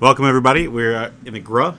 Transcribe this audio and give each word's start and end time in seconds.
Welcome 0.00 0.24
everybody. 0.24 0.66
We're 0.66 0.96
uh, 0.96 1.10
in 1.24 1.34
the 1.34 1.40
Gra, 1.40 1.68
uh, 1.68 1.72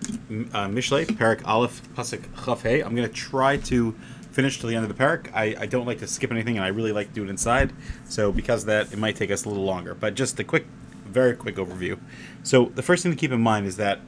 Mishle, 0.69 1.05
Parak 1.05 1.45
Aleph, 1.45 1.81
Pasuk 1.95 2.23
Chaf. 2.45 2.65
I'm 2.65 2.95
going 2.95 3.07
to 3.07 3.13
try 3.13 3.57
to 3.57 3.91
finish 4.31 4.57
till 4.57 4.69
the 4.69 4.75
end 4.75 4.89
of 4.89 4.97
the 4.97 5.03
parak. 5.03 5.29
I, 5.33 5.53
I 5.59 5.65
don't 5.65 5.85
like 5.85 5.99
to 5.99 6.07
skip 6.07 6.31
anything, 6.31 6.55
and 6.55 6.63
I 6.63 6.69
really 6.69 6.93
like 6.93 7.09
to 7.09 7.13
do 7.13 7.25
it 7.25 7.29
inside. 7.29 7.73
So 8.05 8.31
because 8.31 8.63
of 8.63 8.67
that, 8.67 8.93
it 8.93 8.97
might 8.97 9.17
take 9.17 9.31
us 9.31 9.43
a 9.43 9.49
little 9.49 9.65
longer. 9.65 9.93
But 9.93 10.15
just 10.15 10.39
a 10.39 10.45
quick, 10.45 10.65
very 11.05 11.35
quick 11.35 11.57
overview. 11.57 11.99
So 12.41 12.71
the 12.73 12.81
first 12.81 13.03
thing 13.03 13.11
to 13.11 13.17
keep 13.17 13.33
in 13.33 13.41
mind 13.41 13.67
is 13.67 13.75
that 13.77 13.99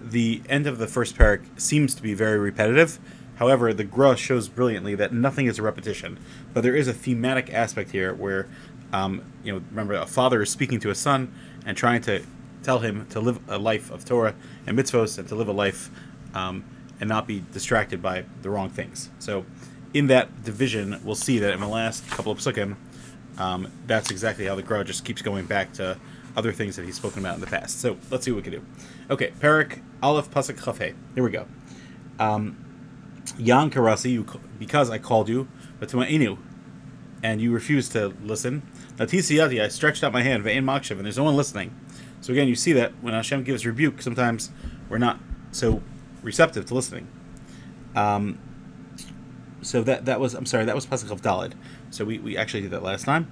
the 0.00 0.40
end 0.48 0.68
of 0.68 0.78
the 0.78 0.86
first 0.86 1.16
parak 1.16 1.60
seems 1.60 1.96
to 1.96 2.02
be 2.02 2.14
very 2.14 2.38
repetitive. 2.38 3.00
However, 3.36 3.74
the 3.74 3.84
Gra 3.84 4.16
shows 4.16 4.48
brilliantly 4.48 4.94
that 4.94 5.12
nothing 5.12 5.46
is 5.46 5.58
a 5.58 5.62
repetition, 5.62 6.20
but 6.54 6.60
there 6.60 6.76
is 6.76 6.86
a 6.86 6.94
thematic 6.94 7.52
aspect 7.52 7.90
here 7.90 8.14
where, 8.14 8.46
um, 8.92 9.32
you 9.42 9.52
know, 9.52 9.62
remember 9.70 9.94
a 9.94 10.06
father 10.06 10.42
is 10.42 10.48
speaking 10.48 10.78
to 10.78 10.90
a 10.90 10.94
son 10.94 11.34
and 11.66 11.76
trying 11.76 12.02
to 12.02 12.22
tell 12.62 12.80
him 12.80 13.06
to 13.10 13.20
live 13.20 13.40
a 13.48 13.58
life 13.58 13.90
of 13.90 14.04
Torah 14.04 14.34
and 14.66 14.78
mitzvos 14.78 15.18
and 15.18 15.28
to 15.28 15.34
live 15.34 15.48
a 15.48 15.52
life 15.52 15.90
um, 16.34 16.64
and 17.00 17.08
not 17.08 17.26
be 17.26 17.44
distracted 17.52 18.02
by 18.02 18.24
the 18.42 18.50
wrong 18.50 18.70
things. 18.70 19.10
So, 19.18 19.44
in 19.94 20.08
that 20.08 20.44
division, 20.44 21.00
we'll 21.02 21.14
see 21.14 21.38
that 21.38 21.54
in 21.54 21.60
the 21.60 21.68
last 21.68 22.08
couple 22.10 22.30
of 22.30 22.38
psukim, 22.38 22.76
um, 23.38 23.70
that's 23.86 24.10
exactly 24.10 24.44
how 24.46 24.54
the 24.54 24.62
Gra 24.62 24.84
just 24.84 25.04
keeps 25.04 25.22
going 25.22 25.46
back 25.46 25.72
to 25.74 25.96
other 26.36 26.52
things 26.52 26.76
that 26.76 26.84
he's 26.84 26.96
spoken 26.96 27.20
about 27.20 27.34
in 27.34 27.40
the 27.40 27.46
past. 27.46 27.80
So 27.80 27.96
let's 28.10 28.24
see 28.24 28.30
what 28.30 28.36
we 28.38 28.42
can 28.42 28.52
do. 28.52 28.66
Okay, 29.10 29.32
Parak 29.40 29.80
Aleph 30.02 30.30
Pasuk 30.30 30.58
Chafei. 30.60 30.94
Here 31.14 31.24
we 31.24 31.30
go. 31.30 31.46
Um, 32.18 32.64
Yan 33.38 33.70
Karasi, 33.70 34.10
you, 34.10 34.26
because 34.58 34.90
I 34.90 34.98
called 34.98 35.28
you, 35.28 35.48
but 35.78 35.88
to 35.90 35.96
my 35.96 36.06
inu, 36.06 36.38
and 37.22 37.40
you 37.40 37.52
refused 37.52 37.92
to 37.92 38.14
listen. 38.22 38.62
Natisiyati, 38.96 39.62
I 39.62 39.68
stretched 39.68 40.04
out 40.04 40.12
my 40.12 40.22
hand, 40.22 40.44
ve'en 40.44 40.64
makshav, 40.64 40.92
and 40.92 41.04
there's 41.04 41.18
no 41.18 41.24
one 41.24 41.36
listening. 41.36 41.74
So 42.20 42.32
again, 42.32 42.48
you 42.48 42.56
see 42.56 42.72
that 42.72 42.92
when 43.00 43.14
Hashem 43.14 43.44
gives 43.44 43.64
rebuke, 43.64 44.02
sometimes 44.02 44.50
we're 44.88 44.98
not 44.98 45.20
so 45.52 45.82
receptive 46.22 46.66
to 46.66 46.74
listening. 46.74 47.08
Um, 47.94 48.38
so 49.62 49.82
that 49.82 50.04
that 50.06 50.20
was 50.20 50.34
I'm 50.34 50.46
sorry, 50.46 50.64
that 50.64 50.74
was 50.74 50.86
Pasuk 50.86 51.10
of 51.10 51.22
Dalid. 51.22 51.52
So 51.90 52.04
we, 52.04 52.18
we 52.18 52.36
actually 52.36 52.62
did 52.62 52.70
that 52.72 52.82
last 52.82 53.04
time. 53.04 53.30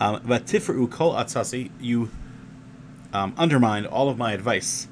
Um, 0.00 0.22
but 0.24 0.46
tifru 0.46 0.90
kol 0.90 1.14
atzasi, 1.14 1.70
you 1.80 2.10
um, 3.12 3.34
undermined 3.36 3.86
all 3.86 4.08
of 4.08 4.18
my 4.18 4.32
advice. 4.32 4.88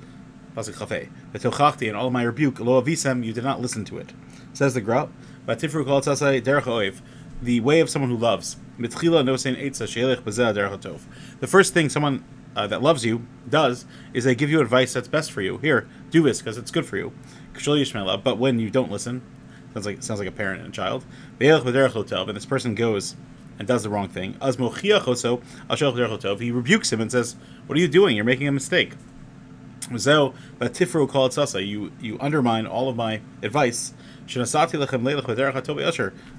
Pasuk 0.57 0.75
Chafei. 0.75 1.11
V'tochachti 1.33 1.89
and 1.89 1.97
all 1.97 2.07
of 2.07 2.13
my 2.13 2.23
rebuke. 2.23 2.61
Lo 2.61 2.81
avisem, 2.81 3.25
you 3.25 3.33
did 3.33 3.45
not 3.45 3.61
listen 3.61 3.85
to 3.87 3.99
it. 3.99 4.13
Says 4.53 4.75
the 4.75 4.81
Gra. 4.81 5.09
But 5.47 5.59
tifru 5.59 5.85
kol 5.85 6.01
atzasi 6.01 6.41
derech 6.43 6.63
oev, 6.63 7.01
the 7.43 7.61
way 7.61 7.81
of 7.81 7.91
someone 7.91 8.11
who 8.11 8.17
loves. 8.17 8.57
The 8.79 8.89
first 11.47 11.75
thing 11.75 11.89
someone 11.89 12.25
uh, 12.57 12.67
that 12.67 12.83
loves 12.83 13.05
you 13.05 13.27
does 13.49 13.85
is 14.13 14.25
they 14.25 14.35
give 14.35 14.51
you 14.51 14.61
advice 14.61 14.93
that's 14.93 15.09
best 15.09 15.33
for 15.33 15.41
you. 15.41 15.59
Here, 15.59 15.89
do 16.11 16.23
this 16.23 16.41
because 16.41 16.59
it's 16.59 16.71
good 16.71 16.87
for 16.87 16.97
you. 16.97 17.13
But 17.55 18.39
when 18.39 18.59
you 18.59 18.71
don't 18.71 18.91
listen, 18.91 19.23
sounds 19.73 19.87
like 19.87 20.03
sounds 20.03 20.21
like 20.21 20.29
a 20.29 20.33
parent 20.33 20.61
and 20.61 20.71
a 20.71 20.73
child. 20.73 21.05
And 21.41 22.37
this 22.37 22.47
person 22.47 22.75
goes 22.75 23.17
and 23.59 23.69
does 23.69 23.83
the 23.83 23.91
wrong 23.91 24.09
thing. 24.09 24.37
He 24.41 26.51
rebukes 26.51 26.93
him 26.93 27.01
and 27.01 27.13
says, 27.13 27.37
"What 27.67 27.77
are 27.77 27.81
you 27.81 27.89
doing? 27.89 28.17
You're 28.17 28.25
making 28.25 28.49
a 28.49 28.53
mistake." 28.53 28.95
You 29.91 30.33
you 32.01 32.19
undermine 32.21 32.67
all 32.67 32.89
of 32.89 32.97
my 32.97 33.21
advice. 33.43 33.93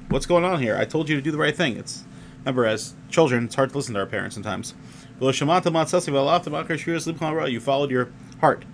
What's 0.10 0.26
going 0.26 0.44
on 0.44 0.62
here? 0.62 0.78
I 0.78 0.86
told 0.86 1.10
you 1.10 1.16
to 1.16 1.22
do 1.22 1.32
the 1.32 1.38
right 1.38 1.56
thing. 1.56 1.78
It's 1.78 2.04
remember 2.40 2.66
as 2.66 2.94
children, 3.10 3.46
it's 3.46 3.56
hard 3.56 3.72
to 3.72 3.78
listen 3.78 3.94
to 3.94 4.00
our 4.00 4.06
parents 4.06 4.36
sometimes. 4.36 4.74
You 5.20 5.34
followed 7.60 7.92
your 7.92 8.10
heart. 8.42 8.66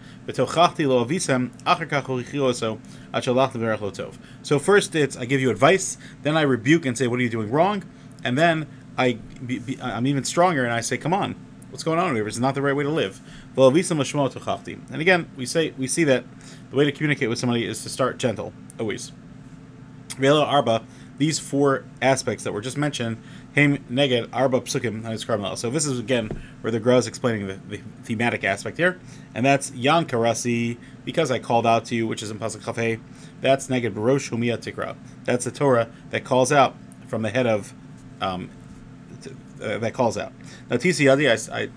So 4.41 4.59
first 4.59 4.95
it's 4.95 5.17
I 5.17 5.25
give 5.25 5.41
you 5.41 5.51
advice, 5.51 5.97
then 6.23 6.37
I 6.37 6.41
rebuke 6.41 6.85
and 6.85 6.97
say, 6.97 7.07
"What 7.07 7.19
are 7.19 7.23
you 7.23 7.29
doing 7.29 7.51
wrong?" 7.51 7.83
And 8.23 8.37
then 8.37 8.67
I 8.97 9.17
I'm 9.81 10.07
even 10.07 10.23
stronger 10.23 10.63
and 10.63 10.73
I 10.73 10.81
say, 10.81 10.97
"Come 10.97 11.13
on, 11.13 11.35
what's 11.69 11.83
going 11.83 11.99
on 11.99 12.15
here? 12.15 12.27
It's 12.27 12.39
not 12.39 12.55
the 12.55 12.61
right 12.61 12.75
way 12.75 12.83
to 12.83 12.89
live." 12.89 13.21
And 14.91 15.01
again, 15.01 15.29
we 15.37 15.45
say 15.45 15.73
we 15.77 15.87
see 15.87 16.03
that 16.05 16.25
the 16.71 16.75
way 16.75 16.85
to 16.85 16.91
communicate 16.91 17.29
with 17.29 17.37
somebody 17.37 17.65
is 17.65 17.83
to 17.83 17.89
start 17.89 18.17
gentle, 18.17 18.53
always. 18.79 19.11
Arba, 20.19 20.83
these 21.17 21.39
four 21.39 21.85
aspects 22.01 22.43
that 22.43 22.53
were 22.53 22.61
just 22.61 22.77
mentioned, 22.77 23.17
Haim 23.55 23.77
Neged 23.89 24.29
Arba 24.31 24.61
Psukim 24.61 25.25
Carmel. 25.25 25.55
So 25.55 25.69
this 25.69 25.85
is 25.85 25.99
again 25.99 26.29
where 26.61 26.71
the 26.71 26.79
Gra 26.79 26.97
is 26.97 27.07
explaining 27.07 27.47
the, 27.47 27.59
the, 27.67 27.81
thematic 28.03 28.43
aspect 28.43 28.77
here, 28.77 28.99
and 29.35 29.45
that's 29.45 29.71
Yan 29.71 30.05
Karasi 30.05 30.77
because 31.03 31.31
I 31.31 31.39
called 31.39 31.67
out 31.67 31.85
to 31.85 31.95
you, 31.95 32.07
which 32.07 32.23
is 32.23 32.31
in 32.31 32.39
Pasuk 32.39 32.61
Chafei. 32.61 33.01
That's 33.41 33.67
Neged 33.67 33.93
Barosh 33.93 34.31
Humia 34.31 34.57
Tikra. 34.57 34.95
That's 35.25 35.45
the 35.45 35.51
Torah 35.51 35.89
that 36.11 36.23
calls 36.23 36.51
out 36.51 36.75
from 37.07 37.23
the 37.23 37.29
head 37.29 37.47
of 37.47 37.73
um, 38.21 38.49
t- 39.21 39.31
uh, 39.61 39.77
that 39.79 39.93
calls 39.93 40.17
out. 40.17 40.31
Now 40.69 40.77
Tisi 40.77 41.05
Yadi, 41.05 41.51
I, 41.51 41.63
I 41.63 41.69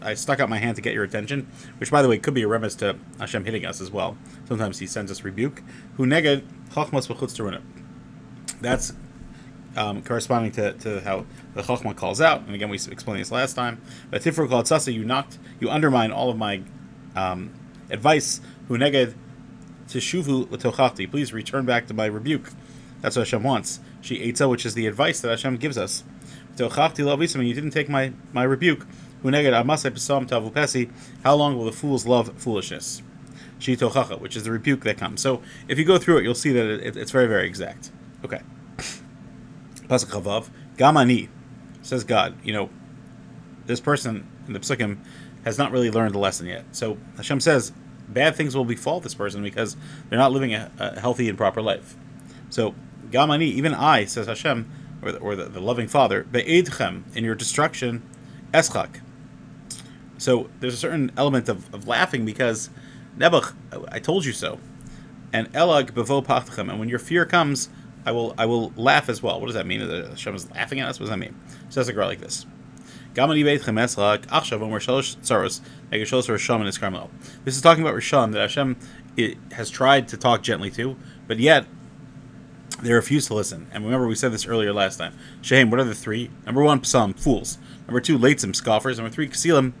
I 0.00 0.14
stuck 0.14 0.40
out 0.40 0.48
my 0.48 0.58
hand 0.58 0.76
to 0.76 0.82
get 0.82 0.94
your 0.94 1.04
attention, 1.04 1.50
which, 1.78 1.90
by 1.90 2.00
the 2.00 2.08
way, 2.08 2.18
could 2.18 2.34
be 2.34 2.42
a 2.42 2.48
remiss 2.48 2.74
to 2.76 2.96
Hashem 3.18 3.44
hitting 3.44 3.66
us 3.66 3.80
as 3.80 3.90
well. 3.90 4.16
Sometimes 4.46 4.78
He 4.78 4.86
sends 4.86 5.10
us 5.10 5.24
rebuke. 5.24 5.62
Who 5.96 6.06
neged 6.06 6.42
chachmas 6.70 7.62
That's 8.60 8.92
um, 9.78 10.02
corresponding 10.02 10.50
to, 10.52 10.72
to 10.74 11.00
how 11.00 11.24
the 11.54 11.62
Chachma 11.62 11.96
calls 11.96 12.20
out. 12.20 12.42
And 12.42 12.54
again, 12.54 12.68
we 12.68 12.76
explained 12.76 13.20
this 13.20 13.30
last 13.30 13.54
time. 13.54 13.80
But 14.10 14.22
Tifru 14.22 14.48
called 14.48 14.66
Sasa, 14.66 14.92
you 14.92 15.04
knocked, 15.04 15.38
you 15.60 15.70
undermine 15.70 16.10
all 16.10 16.30
of 16.30 16.36
my 16.36 16.62
um, 17.14 17.54
advice. 17.88 18.40
Who 18.66 18.76
neged 18.76 19.14
teshuvu 19.86 20.50
l'tochachti. 20.50 21.10
Please 21.10 21.32
return 21.32 21.64
back 21.64 21.86
to 21.86 21.94
my 21.94 22.06
rebuke. 22.06 22.50
That's 23.00 23.16
what 23.16 23.26
Hashem 23.26 23.42
wants. 23.42 23.80
She 24.02 24.18
etza, 24.18 24.50
which 24.50 24.66
is 24.66 24.74
the 24.74 24.86
advice 24.86 25.20
that 25.20 25.30
Hashem 25.30 25.56
gives 25.56 25.78
us. 25.78 26.04
Tochachti 26.56 27.04
lavisam, 27.04 27.46
you 27.46 27.54
didn't 27.54 27.70
take 27.70 27.88
my, 27.88 28.12
my 28.32 28.42
rebuke. 28.42 28.84
Who 29.22 29.30
neged 29.30 29.52
amasai 29.52 29.92
pesam 29.92 30.28
tavu 30.28 30.52
pesi. 30.52 30.90
How 31.24 31.34
long 31.34 31.56
will 31.56 31.64
the 31.64 31.72
fools 31.72 32.06
love 32.06 32.32
foolishness? 32.36 33.02
She 33.58 33.76
tochacha, 33.76 34.20
which 34.20 34.36
is 34.36 34.44
the 34.44 34.52
rebuke 34.52 34.82
that 34.82 34.98
comes. 34.98 35.20
So 35.20 35.40
if 35.66 35.78
you 35.78 35.84
go 35.84 35.98
through 35.98 36.18
it, 36.18 36.24
you'll 36.24 36.34
see 36.34 36.52
that 36.52 36.66
it, 36.66 36.80
it, 36.88 36.96
it's 36.96 37.10
very, 37.10 37.26
very 37.26 37.46
exact. 37.46 37.90
Okay. 38.24 38.40
Pasuk 39.88 40.10
Chavav, 40.10 40.48
Gamani, 40.76 41.28
says 41.82 42.04
God, 42.04 42.34
you 42.44 42.52
know, 42.52 42.70
this 43.66 43.80
person 43.80 44.26
in 44.46 44.52
the 44.52 44.60
Psukim 44.60 44.98
has 45.44 45.58
not 45.58 45.72
really 45.72 45.90
learned 45.90 46.14
the 46.14 46.18
lesson 46.18 46.46
yet. 46.46 46.64
So 46.72 46.98
Hashem 47.16 47.40
says, 47.40 47.72
bad 48.08 48.34
things 48.34 48.56
will 48.56 48.64
befall 48.64 49.00
this 49.00 49.14
person 49.14 49.42
because 49.42 49.76
they're 50.08 50.18
not 50.18 50.32
living 50.32 50.54
a, 50.54 50.70
a 50.78 51.00
healthy 51.00 51.28
and 51.28 51.36
proper 51.36 51.62
life. 51.62 51.96
So, 52.50 52.74
Gamani, 53.10 53.42
even 53.42 53.74
I, 53.74 54.04
says 54.04 54.26
Hashem, 54.26 54.70
or 55.02 55.12
the, 55.12 55.18
or 55.18 55.36
the, 55.36 55.44
the 55.44 55.60
loving 55.60 55.88
Father, 55.88 56.24
Be'edchem, 56.24 57.04
in 57.14 57.24
your 57.24 57.34
destruction, 57.34 58.02
Eschak. 58.52 59.00
So 60.16 60.50
there's 60.60 60.74
a 60.74 60.78
certain 60.78 61.12
element 61.16 61.48
of, 61.48 61.72
of 61.72 61.86
laughing 61.86 62.24
because 62.24 62.70
Nebuch, 63.16 63.54
I 63.90 63.98
told 63.98 64.24
you 64.24 64.32
so. 64.32 64.58
And 65.32 65.52
Elag 65.52 65.94
bevo 65.94 66.22
pachtchem, 66.22 66.70
and 66.70 66.78
when 66.78 66.88
your 66.88 66.98
fear 66.98 67.24
comes, 67.26 67.68
I 68.08 68.10
will 68.10 68.34
I 68.38 68.46
will 68.46 68.72
laugh 68.74 69.10
as 69.10 69.22
well. 69.22 69.38
What 69.38 69.48
does 69.48 69.54
that 69.54 69.66
mean? 69.66 69.86
That 69.86 70.08
Hashem 70.08 70.34
is 70.34 70.50
laughing 70.52 70.80
at 70.80 70.88
us? 70.88 70.98
What 70.98 71.04
does 71.04 71.10
that 71.10 71.18
mean? 71.18 71.38
So 71.68 71.74
says 71.74 71.88
a 71.88 71.92
Gra 71.92 72.06
like 72.06 72.20
this. 72.20 72.46
This 73.14 73.26
is 77.56 77.62
talking 77.62 77.82
about 77.82 77.94
Rishon 77.94 78.32
that 78.32 78.40
Hashem 78.40 78.76
has 79.52 79.68
tried 79.68 80.08
to 80.08 80.16
talk 80.16 80.42
gently 80.42 80.70
to, 80.70 80.96
but 81.26 81.38
yet 81.38 81.66
they 82.80 82.92
refuse 82.92 83.26
to 83.26 83.34
listen. 83.34 83.66
And 83.72 83.84
remember, 83.84 84.06
we 84.06 84.14
said 84.14 84.32
this 84.32 84.46
earlier 84.46 84.72
last 84.72 84.96
time. 84.96 85.12
Shehem, 85.42 85.70
what 85.70 85.80
are 85.80 85.84
the 85.84 85.94
three? 85.94 86.30
Number 86.46 86.62
one, 86.62 86.82
psalm, 86.82 87.12
fools. 87.12 87.58
Number 87.86 88.00
two, 88.00 88.18
Leitzim, 88.18 88.56
scoffers. 88.56 88.96
Number 88.96 89.10
three, 89.10 89.28
Kasilim, 89.28 89.74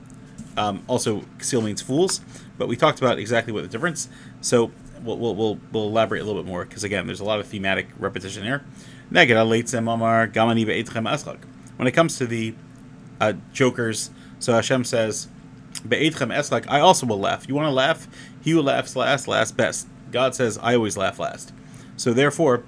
um, 0.58 0.82
also 0.86 1.20
Kasil 1.38 1.64
means 1.64 1.80
fools. 1.80 2.20
But 2.58 2.68
we 2.68 2.76
talked 2.76 2.98
about 2.98 3.18
exactly 3.18 3.54
what 3.54 3.62
the 3.62 3.68
difference. 3.68 4.10
So 4.42 4.70
we'll, 5.02 5.18
we'll, 5.18 5.34
we'll, 5.34 5.58
we'll 5.72 5.86
elaborate 5.86 6.20
a 6.20 6.24
little 6.24 6.42
bit 6.42 6.48
more 6.48 6.64
because 6.64 6.84
again, 6.84 7.06
there's 7.06 7.20
a 7.20 7.24
lot 7.24 7.40
of 7.40 7.46
thematic 7.46 7.88
repetition 7.98 8.44
here. 8.44 8.64
When 9.10 9.28
it 11.86 11.92
comes 11.92 12.18
to 12.18 12.26
the 12.26 12.54
uh, 13.20 13.32
jokers, 13.52 14.10
so 14.38 14.52
Hashem 14.52 14.84
says, 14.84 15.28
I 15.90 16.80
also 16.80 17.06
will 17.06 17.18
laugh. 17.20 17.48
You 17.48 17.54
want 17.54 17.66
to 17.66 17.72
laugh? 17.72 18.08
He 18.42 18.50
who 18.50 18.62
laughs 18.62 18.96
last, 18.96 19.28
last 19.28 19.56
best. 19.56 19.86
God 20.10 20.34
says, 20.34 20.58
I 20.58 20.74
always 20.74 20.96
laugh 20.96 21.18
last. 21.18 21.52
So 21.96 22.12
therefore, 22.12 22.64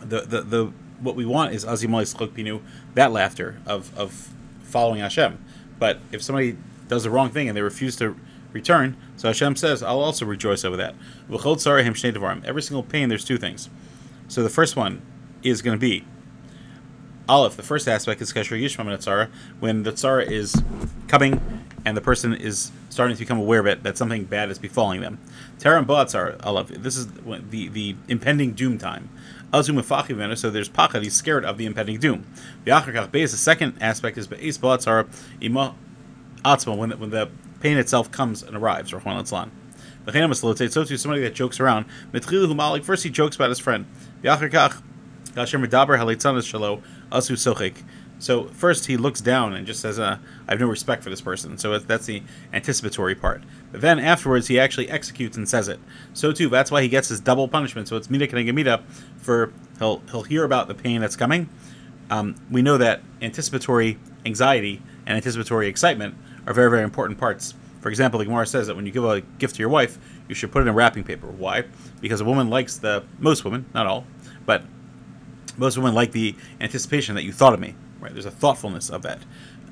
the 0.00 0.20
the, 0.22 0.42
the 0.42 0.72
what 1.00 1.14
we 1.14 1.24
want 1.24 1.54
is 1.54 1.64
Azimali 1.64 2.06
Pinu, 2.34 2.60
that 2.94 3.12
laughter 3.12 3.60
of, 3.66 3.96
of 3.96 4.30
following 4.62 5.00
Hashem. 5.00 5.38
But 5.78 6.00
if 6.10 6.22
somebody 6.22 6.56
does 6.88 7.04
the 7.04 7.10
wrong 7.10 7.30
thing 7.30 7.48
and 7.48 7.56
they 7.56 7.62
refuse 7.62 7.96
to 7.96 8.16
return. 8.52 8.96
So 9.16 9.28
Hashem 9.28 9.56
says, 9.56 9.82
I'll 9.82 10.00
also 10.00 10.24
rejoice 10.24 10.64
over 10.64 10.76
that. 10.76 10.94
Every 11.30 12.62
single 12.62 12.82
pain, 12.82 13.08
there's 13.08 13.24
two 13.24 13.38
things. 13.38 13.68
So 14.28 14.42
the 14.42 14.48
first 14.48 14.76
one 14.76 15.02
is 15.42 15.62
going 15.62 15.76
to 15.76 15.80
be 15.80 16.04
Aleph. 17.28 17.56
The 17.56 17.62
first 17.62 17.86
aspect 17.86 18.22
is 18.22 18.32
Kesher 18.32 18.60
Yishma 18.60 18.86
Tzara. 18.96 19.28
When 19.60 19.82
the 19.82 19.92
Tzara 19.92 20.26
is 20.26 20.62
coming 21.08 21.40
and 21.84 21.96
the 21.96 22.00
person 22.00 22.34
is 22.34 22.72
starting 22.88 23.16
to 23.16 23.20
become 23.20 23.38
aware 23.38 23.60
of 23.60 23.66
it 23.66 23.82
that 23.82 23.98
something 23.98 24.24
bad 24.24 24.50
is 24.50 24.58
befalling 24.58 25.00
them. 25.00 25.18
Terem 25.58 25.86
Ba'atzar, 25.86 26.70
it. 26.70 26.82
This 26.82 26.96
is 26.96 27.06
the 27.06 27.68
the 27.68 27.96
impending 28.08 28.52
doom 28.52 28.78
time. 28.78 29.10
Azum 29.52 30.36
so 30.36 30.50
there's 30.50 30.68
pachad, 30.68 31.02
he's 31.02 31.14
scared 31.14 31.44
of 31.44 31.56
the 31.56 31.64
impending 31.64 31.98
doom. 31.98 32.26
The 32.64 33.26
second 33.28 33.74
aspect 33.80 34.18
is 34.18 34.26
Be'ez 34.26 34.58
Ba'atzar 34.58 35.08
Ima 35.40 35.74
Atzma, 36.44 36.76
when 36.76 36.90
when 36.92 37.10
the 37.10 37.28
pain 37.60 37.76
itself 37.76 38.10
comes 38.10 38.42
and 38.42 38.56
arrives, 38.56 38.92
or 38.92 39.00
Chwan 39.00 39.18
so 40.72 40.84
too, 40.84 40.96
somebody 40.96 41.22
that 41.22 41.34
jokes 41.34 41.60
around. 41.60 41.84
First, 42.82 43.02
he 43.02 43.10
jokes 43.10 43.36
about 43.36 43.48
his 43.50 43.58
friend. 43.58 43.86
So 48.20 48.44
first 48.48 48.86
he 48.86 48.96
looks 48.96 49.20
down 49.20 49.52
and 49.52 49.66
just 49.66 49.80
says, 49.80 49.98
uh, 49.98 50.18
"I 50.48 50.50
have 50.50 50.60
no 50.60 50.66
respect 50.66 51.04
for 51.04 51.10
this 51.10 51.20
person." 51.20 51.56
So 51.58 51.78
that's 51.78 52.06
the 52.06 52.22
anticipatory 52.52 53.14
part. 53.14 53.42
But 53.70 53.80
then 53.80 53.98
afterwards 54.00 54.48
he 54.48 54.58
actually 54.58 54.90
executes 54.90 55.36
and 55.36 55.48
says 55.48 55.68
it. 55.68 55.78
So 56.14 56.32
too, 56.32 56.48
that's 56.48 56.70
why 56.70 56.82
he 56.82 56.88
gets 56.88 57.08
his 57.08 57.20
double 57.20 57.46
punishment. 57.46 57.86
So 57.86 57.96
it's 57.96 58.10
mida 58.10 58.26
mida 58.52 58.82
for 59.18 59.52
he'll 59.78 60.02
he'll 60.10 60.24
hear 60.24 60.44
about 60.44 60.68
the 60.68 60.74
pain 60.74 61.00
that's 61.00 61.16
coming. 61.16 61.48
Um, 62.10 62.34
we 62.50 62.62
know 62.62 62.78
that 62.78 63.02
anticipatory 63.20 63.98
anxiety 64.24 64.82
and 65.06 65.16
anticipatory 65.16 65.68
excitement 65.68 66.16
are 66.48 66.54
very 66.54 66.70
very 66.70 66.82
important 66.82 67.18
parts. 67.18 67.54
For 67.80 67.88
example, 67.90 68.18
the 68.18 68.24
Gemara 68.24 68.46
says 68.46 68.66
that 68.66 68.74
when 68.74 68.86
you 68.86 68.92
give 68.92 69.04
a 69.04 69.20
gift 69.38 69.54
to 69.54 69.60
your 69.60 69.68
wife, 69.68 69.98
you 70.28 70.34
should 70.34 70.50
put 70.50 70.62
it 70.62 70.68
in 70.68 70.74
wrapping 70.74 71.04
paper. 71.04 71.28
Why? 71.28 71.64
Because 72.00 72.20
a 72.20 72.24
woman 72.24 72.50
likes 72.50 72.76
the 72.76 73.04
most 73.18 73.44
women, 73.44 73.66
not 73.72 73.86
all, 73.86 74.04
but 74.44 74.64
most 75.56 75.76
women 75.76 75.94
like 75.94 76.10
the 76.12 76.34
anticipation 76.60 77.14
that 77.14 77.22
you 77.22 77.32
thought 77.32 77.54
of 77.54 77.60
me. 77.60 77.76
Right? 78.00 78.12
There's 78.12 78.26
a 78.26 78.30
thoughtfulness 78.30 78.90
of 78.90 79.02
that. 79.02 79.20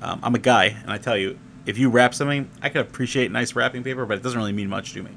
Um, 0.01 0.19
I'm 0.23 0.35
a 0.35 0.39
guy, 0.39 0.65
and 0.65 0.91
I 0.91 0.97
tell 0.97 1.17
you, 1.17 1.37
if 1.65 1.77
you 1.77 1.89
wrap 1.89 2.13
something, 2.13 2.49
I 2.61 2.69
can 2.69 2.81
appreciate 2.81 3.31
nice 3.31 3.55
wrapping 3.55 3.83
paper, 3.83 4.05
but 4.05 4.17
it 4.17 4.23
doesn't 4.23 4.37
really 4.37 4.53
mean 4.53 4.69
much 4.69 4.93
to 4.93 5.03
me. 5.03 5.11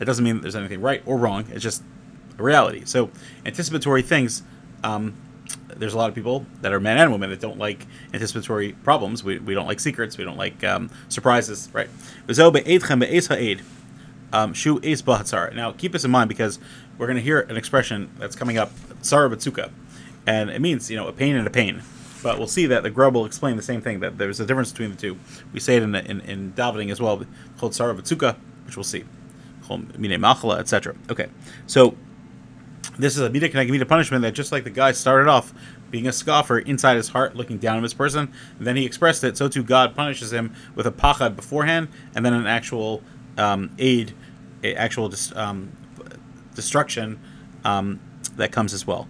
It 0.00 0.04
doesn't 0.04 0.24
mean 0.24 0.36
that 0.36 0.42
there's 0.42 0.56
anything 0.56 0.80
right 0.80 1.02
or 1.06 1.16
wrong. 1.16 1.46
It's 1.50 1.62
just 1.62 1.82
a 2.38 2.42
reality. 2.42 2.84
So 2.84 3.10
anticipatory 3.44 4.02
things. 4.02 4.42
Um, 4.84 5.16
there's 5.78 5.94
a 5.94 5.98
lot 5.98 6.08
of 6.08 6.14
people 6.14 6.44
that 6.60 6.72
are 6.72 6.80
men 6.80 6.98
and 6.98 7.12
women 7.12 7.30
that 7.30 7.40
don't 7.40 7.58
like 7.58 7.86
anticipatory 8.12 8.72
problems. 8.72 9.22
We, 9.22 9.38
we 9.38 9.54
don't 9.54 9.66
like 9.66 9.80
secrets. 9.80 10.18
We 10.18 10.24
don't 10.24 10.36
like 10.36 10.62
um, 10.64 10.90
surprises, 11.08 11.68
right? 11.72 11.88
Um, 14.30 14.52
shu 14.52 14.80
Now, 14.80 15.72
keep 15.72 15.92
this 15.92 16.04
in 16.04 16.10
mind 16.10 16.28
because 16.28 16.58
we're 16.98 17.06
going 17.06 17.16
to 17.16 17.22
hear 17.22 17.40
an 17.40 17.56
expression 17.56 18.10
that's 18.18 18.36
coming 18.36 18.58
up, 18.58 18.70
Sarah 19.00 19.30
Batsuka, 19.30 19.70
and 20.26 20.50
it 20.50 20.60
means 20.60 20.90
you 20.90 20.96
know 20.96 21.08
a 21.08 21.12
pain 21.12 21.36
and 21.36 21.46
a 21.46 21.50
pain. 21.50 21.82
But 22.22 22.36
we'll 22.36 22.48
see 22.48 22.66
that 22.66 22.82
the 22.82 22.90
Gra 22.90 23.10
will 23.10 23.24
explain 23.24 23.56
the 23.56 23.62
same 23.62 23.80
thing 23.80 24.00
that 24.00 24.18
there's 24.18 24.40
a 24.40 24.44
difference 24.44 24.72
between 24.72 24.90
the 24.90 24.96
two. 24.96 25.16
We 25.52 25.60
say 25.60 25.76
it 25.76 25.82
in 25.82 25.94
in, 25.94 26.20
in 26.22 26.52
davening 26.52 26.90
as 26.90 27.00
well, 27.00 27.24
called 27.58 27.74
Sarah 27.74 27.94
Batsuka, 27.94 28.36
which 28.66 28.76
we'll 28.76 28.84
see, 28.84 29.04
etc. 30.58 30.94
Okay, 31.08 31.28
so 31.66 31.96
this 32.98 33.16
is 33.16 33.22
a 33.22 33.30
Mida 33.30 33.48
Mida 33.52 33.86
punishment 33.86 34.22
that 34.22 34.32
just 34.32 34.52
like 34.52 34.64
the 34.64 34.70
guy 34.70 34.92
started 34.92 35.28
off 35.28 35.52
being 35.90 36.06
a 36.06 36.12
scoffer 36.12 36.58
inside 36.58 36.96
his 36.96 37.08
heart, 37.08 37.34
looking 37.36 37.58
down 37.58 37.76
on 37.76 37.82
his 37.82 37.94
person, 37.94 38.32
then 38.58 38.76
he 38.76 38.84
expressed 38.84 39.24
it, 39.24 39.36
so 39.36 39.48
too 39.48 39.62
God 39.62 39.94
punishes 39.94 40.32
him 40.32 40.54
with 40.74 40.86
a 40.86 40.92
pachad 40.92 41.34
beforehand, 41.34 41.88
and 42.14 42.24
then 42.24 42.34
an 42.34 42.46
actual 42.46 43.02
um, 43.36 43.70
aid, 43.78 44.14
a 44.62 44.74
actual 44.74 45.08
dis- 45.08 45.34
um, 45.34 45.72
destruction 46.54 47.18
um, 47.64 48.00
that 48.36 48.52
comes 48.52 48.74
as 48.74 48.86
well. 48.86 49.08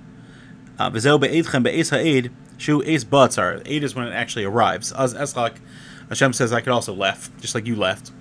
Uh, 0.79 0.91
aid. 0.95 2.31
Aid 3.67 3.85
is 3.85 3.95
when 3.95 4.07
it 4.07 4.13
actually 4.13 4.45
arrives. 4.45 4.93
As 4.93 5.15
eslak, 5.15 5.57
Hashem 6.09 6.33
says, 6.33 6.53
I 6.53 6.61
could 6.61 6.73
also 6.73 6.95
laugh, 6.95 7.31
just 7.41 7.55
like 7.55 7.67
you 7.67 7.75
laughed. 7.75 8.13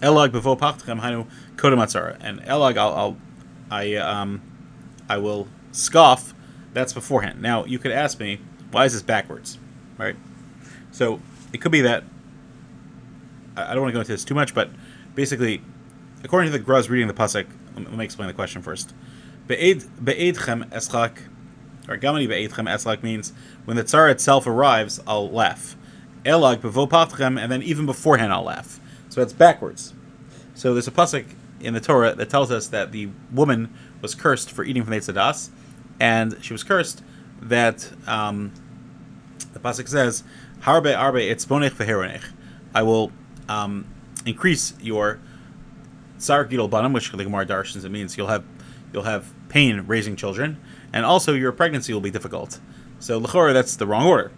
Elag 0.00 0.32
bevo 0.32 0.56
pachtchem 0.56 1.00
hanu 1.00 1.26
kodematzar. 1.56 2.16
And 2.20 2.40
elag, 2.42 2.76
I'll, 2.76 2.94
I'll 2.94 3.16
I 3.70 3.94
um 3.96 4.42
I 5.08 5.18
will 5.18 5.48
scoff. 5.72 6.34
That's 6.72 6.92
beforehand. 6.92 7.40
Now 7.40 7.64
you 7.64 7.78
could 7.78 7.92
ask 7.92 8.18
me, 8.18 8.40
why 8.70 8.84
is 8.84 8.92
this 8.92 9.02
backwards, 9.02 9.58
right? 9.96 10.16
So 10.90 11.20
it 11.52 11.60
could 11.60 11.72
be 11.72 11.82
that 11.82 12.04
I 13.56 13.72
don't 13.74 13.82
want 13.82 13.92
to 13.92 13.94
go 13.94 14.00
into 14.00 14.12
this 14.12 14.24
too 14.24 14.34
much, 14.34 14.54
but 14.54 14.70
basically, 15.14 15.62
according 16.24 16.50
to 16.50 16.58
the 16.58 16.64
Gra's 16.64 16.90
reading 16.90 17.06
the 17.06 17.14
pasuk, 17.14 17.46
let 17.76 17.92
me 17.92 18.04
explain 18.04 18.26
the 18.26 18.34
question 18.34 18.62
first. 18.62 18.92
Be'edchem 19.46 20.68
eslak, 20.70 21.18
or 21.88 21.96
gamani 21.96 22.26
be'edchem 22.26 22.68
eslak 22.68 23.02
means 23.02 23.32
when 23.64 23.76
the 23.76 23.84
tsar 23.84 24.08
itself 24.08 24.46
arrives, 24.46 25.00
I'll 25.06 25.30
laugh. 25.30 25.76
Elag 26.24 26.58
bevopatchem, 26.58 27.40
and 27.40 27.52
then 27.52 27.62
even 27.62 27.86
beforehand 27.86 28.32
I'll 28.32 28.42
laugh. 28.42 28.80
So 29.08 29.20
that's 29.20 29.32
backwards. 29.32 29.94
So 30.54 30.72
there's 30.72 30.88
a 30.88 30.92
pasuk 30.92 31.26
in 31.60 31.74
the 31.74 31.80
Torah 31.80 32.14
that 32.14 32.30
tells 32.30 32.50
us 32.50 32.66
that 32.68 32.90
the 32.90 33.10
woman 33.32 33.72
was 34.04 34.14
cursed 34.14 34.50
for 34.50 34.64
eating 34.64 34.82
from 34.82 34.90
the 34.90 34.98
Eitz 34.98 35.10
HaDaas, 35.10 35.48
and 35.98 36.36
she 36.42 36.52
was 36.52 36.62
cursed 36.62 37.02
that 37.40 37.90
um, 38.06 38.52
the 39.54 39.58
pasuk 39.58 39.88
says, 39.88 40.22
"Harbe 40.60 40.96
arbe 40.96 41.16
etzbonech 41.16 41.70
v'heronech." 41.70 42.22
I 42.74 42.82
will 42.82 43.12
um, 43.48 43.86
increase 44.26 44.74
your 44.78 45.20
sar 46.18 46.44
gidol 46.44 46.68
banam, 46.68 46.92
which 46.92 47.10
the 47.10 47.24
Gemara 47.24 47.46
darshans 47.46 47.86
it 47.86 47.88
means 47.88 48.18
you'll 48.18 48.26
have 48.26 48.44
you'll 48.92 49.04
have 49.04 49.32
pain 49.48 49.84
raising 49.86 50.16
children, 50.16 50.60
and 50.92 51.06
also 51.06 51.32
your 51.32 51.50
pregnancy 51.50 51.94
will 51.94 52.02
be 52.02 52.10
difficult. 52.10 52.60
So 52.98 53.18
lechora, 53.18 53.54
that's 53.54 53.74
the 53.74 53.86
wrong 53.86 54.06
order. 54.06 54.30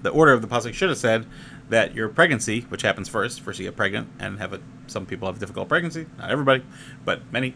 The 0.00 0.08
order 0.08 0.32
of 0.32 0.40
the 0.40 0.48
pasuk 0.48 0.72
should 0.72 0.88
have 0.88 0.98
said 0.98 1.26
that 1.68 1.94
your 1.94 2.08
pregnancy, 2.08 2.62
which 2.70 2.80
happens 2.80 3.10
first, 3.10 3.42
first 3.42 3.60
you 3.60 3.66
get 3.66 3.76
pregnant 3.76 4.08
and 4.18 4.38
have 4.38 4.54
a. 4.54 4.60
Some 4.86 5.04
people 5.04 5.28
have 5.28 5.38
difficult 5.38 5.68
pregnancy, 5.68 6.06
not 6.16 6.30
everybody, 6.30 6.64
but 7.04 7.30
many 7.30 7.54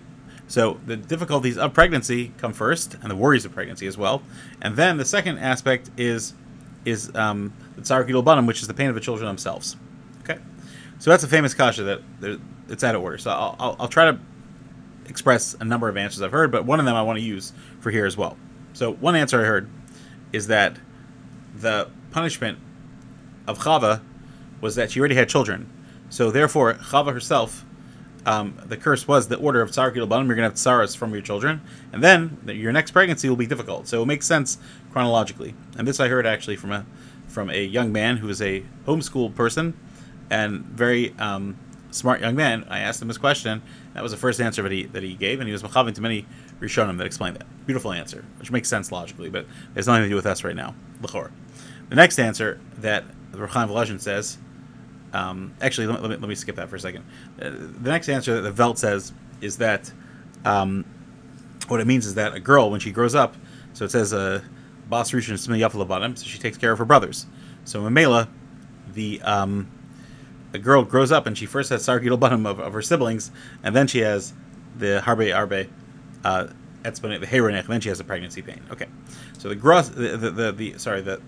so 0.48 0.78
the 0.86 0.96
difficulties 0.96 1.58
of 1.58 1.74
pregnancy 1.74 2.32
come 2.38 2.52
first, 2.52 2.94
and 2.94 3.10
the 3.10 3.16
worries 3.16 3.44
of 3.44 3.52
pregnancy 3.52 3.86
as 3.86 3.98
well. 3.98 4.22
And 4.62 4.76
then 4.76 4.96
the 4.96 5.04
second 5.04 5.38
aspect 5.38 5.90
is 5.96 6.34
is 6.84 7.14
um, 7.16 7.52
the 7.74 7.82
tsar 7.82 8.04
banim, 8.04 8.46
which 8.46 8.62
is 8.62 8.68
the 8.68 8.74
pain 8.74 8.88
of 8.88 8.94
the 8.94 9.00
children 9.00 9.26
themselves. 9.26 9.76
Okay, 10.22 10.38
so 10.98 11.10
that's 11.10 11.24
a 11.24 11.28
famous 11.28 11.52
kasha 11.52 11.82
that 11.82 12.40
it's 12.68 12.84
out 12.84 12.94
of 12.94 13.02
order. 13.02 13.18
So 13.18 13.30
I'll, 13.30 13.56
I'll, 13.58 13.76
I'll, 13.80 13.88
try 13.88 14.10
to 14.10 14.18
express 15.08 15.54
a 15.58 15.64
number 15.64 15.88
of 15.88 15.96
answers 15.96 16.22
I've 16.22 16.32
heard, 16.32 16.52
but 16.52 16.64
one 16.64 16.78
of 16.78 16.86
them 16.86 16.94
I 16.94 17.02
want 17.02 17.18
to 17.18 17.24
use 17.24 17.52
for 17.80 17.90
here 17.90 18.06
as 18.06 18.16
well. 18.16 18.36
So 18.72 18.92
one 18.92 19.16
answer 19.16 19.40
I 19.40 19.44
heard 19.44 19.68
is 20.32 20.46
that 20.46 20.78
the 21.56 21.90
punishment 22.10 22.58
of 23.46 23.58
Chava 23.58 24.00
was 24.60 24.76
that 24.76 24.90
she 24.90 25.00
already 25.00 25.14
had 25.14 25.28
children. 25.28 25.70
So 26.08 26.30
therefore, 26.30 26.74
Chava 26.74 27.12
herself 27.12 27.64
um, 28.26 28.60
the 28.66 28.76
curse 28.76 29.06
was 29.06 29.28
the 29.28 29.36
order 29.36 29.62
of 29.62 29.70
Tsar 29.70 29.92
Banim, 29.92 30.26
you're 30.26 30.36
going 30.36 30.38
to 30.38 30.42
have 30.42 30.54
tsaras 30.54 30.96
from 30.96 31.12
your 31.12 31.22
children, 31.22 31.62
and 31.92 32.02
then 32.02 32.38
your 32.46 32.72
next 32.72 32.90
pregnancy 32.90 33.28
will 33.28 33.36
be 33.36 33.46
difficult. 33.46 33.86
So 33.86 34.02
it 34.02 34.06
makes 34.06 34.26
sense 34.26 34.58
chronologically. 34.92 35.54
And 35.78 35.86
this 35.86 36.00
I 36.00 36.08
heard 36.08 36.26
actually 36.26 36.56
from 36.56 36.72
a 36.72 36.84
from 37.28 37.50
a 37.50 37.64
young 37.64 37.92
man 37.92 38.16
who 38.16 38.28
is 38.28 38.42
a 38.42 38.64
homeschooled 38.86 39.34
person 39.34 39.78
and 40.30 40.64
very 40.64 41.14
um, 41.18 41.56
smart 41.90 42.20
young 42.20 42.34
man. 42.34 42.66
I 42.68 42.80
asked 42.80 43.00
him 43.00 43.08
this 43.08 43.18
question. 43.18 43.62
That 43.94 44.02
was 44.02 44.10
the 44.10 44.18
first 44.18 44.40
answer 44.40 44.62
that 44.62 44.72
he 44.72 44.84
that 44.86 45.04
he 45.04 45.14
gave, 45.14 45.38
and 45.38 45.48
he 45.48 45.52
was 45.52 45.62
machavin 45.62 45.94
to 45.94 46.00
many 46.00 46.26
rishonim 46.60 46.98
that 46.98 47.06
explained 47.06 47.36
that. 47.36 47.46
Beautiful 47.66 47.92
answer, 47.92 48.24
which 48.40 48.50
makes 48.50 48.68
sense 48.68 48.90
logically, 48.90 49.30
but 49.30 49.42
it 49.42 49.76
has 49.76 49.86
nothing 49.86 50.02
to 50.02 50.08
do 50.08 50.16
with 50.16 50.26
us 50.26 50.42
right 50.42 50.56
now. 50.56 50.74
L'chor. 51.00 51.30
The 51.90 51.96
next 51.96 52.18
answer 52.18 52.60
that 52.78 53.04
the 53.30 53.38
Rechaim 53.38 53.68
Volozhin 53.68 54.00
says 54.00 54.38
um, 55.12 55.54
actually, 55.60 55.86
let 55.86 56.02
me, 56.02 56.08
let 56.08 56.20
me, 56.20 56.34
skip 56.34 56.56
that 56.56 56.68
for 56.68 56.76
a 56.76 56.80
second. 56.80 57.04
Uh, 57.40 57.50
the 57.50 57.90
next 57.90 58.08
answer 58.08 58.34
that 58.34 58.42
the 58.42 58.50
Velt 58.50 58.78
says 58.78 59.12
is 59.40 59.58
that 59.58 59.92
um, 60.44 60.84
what 61.68 61.80
it 61.80 61.86
means 61.86 62.06
is 62.06 62.14
that 62.14 62.34
a 62.34 62.40
girl, 62.40 62.70
when 62.70 62.80
she 62.80 62.90
grows 62.90 63.14
up, 63.14 63.36
so 63.72 63.84
it 63.84 63.90
says 63.90 64.12
uh, 64.12 64.42
Bas 64.88 65.10
Rishon 65.10 65.88
bottom, 65.88 66.16
so 66.16 66.26
she 66.26 66.38
takes 66.38 66.56
care 66.56 66.72
of 66.72 66.78
her 66.78 66.84
brothers. 66.84 67.26
So 67.64 67.80
Mamela, 67.82 68.28
the 68.92 69.20
um, 69.22 69.70
the 70.52 70.58
girl 70.58 70.84
grows 70.84 71.12
up 71.12 71.26
and 71.26 71.36
she 71.36 71.46
first 71.46 71.70
has 71.70 71.84
Sar 71.84 72.00
bottom 72.16 72.46
of, 72.46 72.60
of 72.60 72.72
her 72.72 72.82
siblings, 72.82 73.30
and 73.62 73.74
then 73.74 73.86
she 73.86 73.98
has 74.00 74.32
the 74.76 75.02
Harbe 75.04 75.34
Arbe, 75.34 75.68
uh, 76.24 76.46
the 76.82 76.90
Heronech, 76.90 77.64
and 77.64 77.68
then 77.68 77.80
she 77.80 77.88
has 77.88 78.00
a 78.00 78.04
pregnancy 78.04 78.42
pain. 78.42 78.60
Okay, 78.70 78.86
so 79.38 79.48
the 79.48 79.56
gross, 79.56 79.88
the, 79.88 80.16
the, 80.16 80.30
the, 80.30 80.52
the 80.52 80.78
sorry, 80.78 81.00
the 81.02 81.20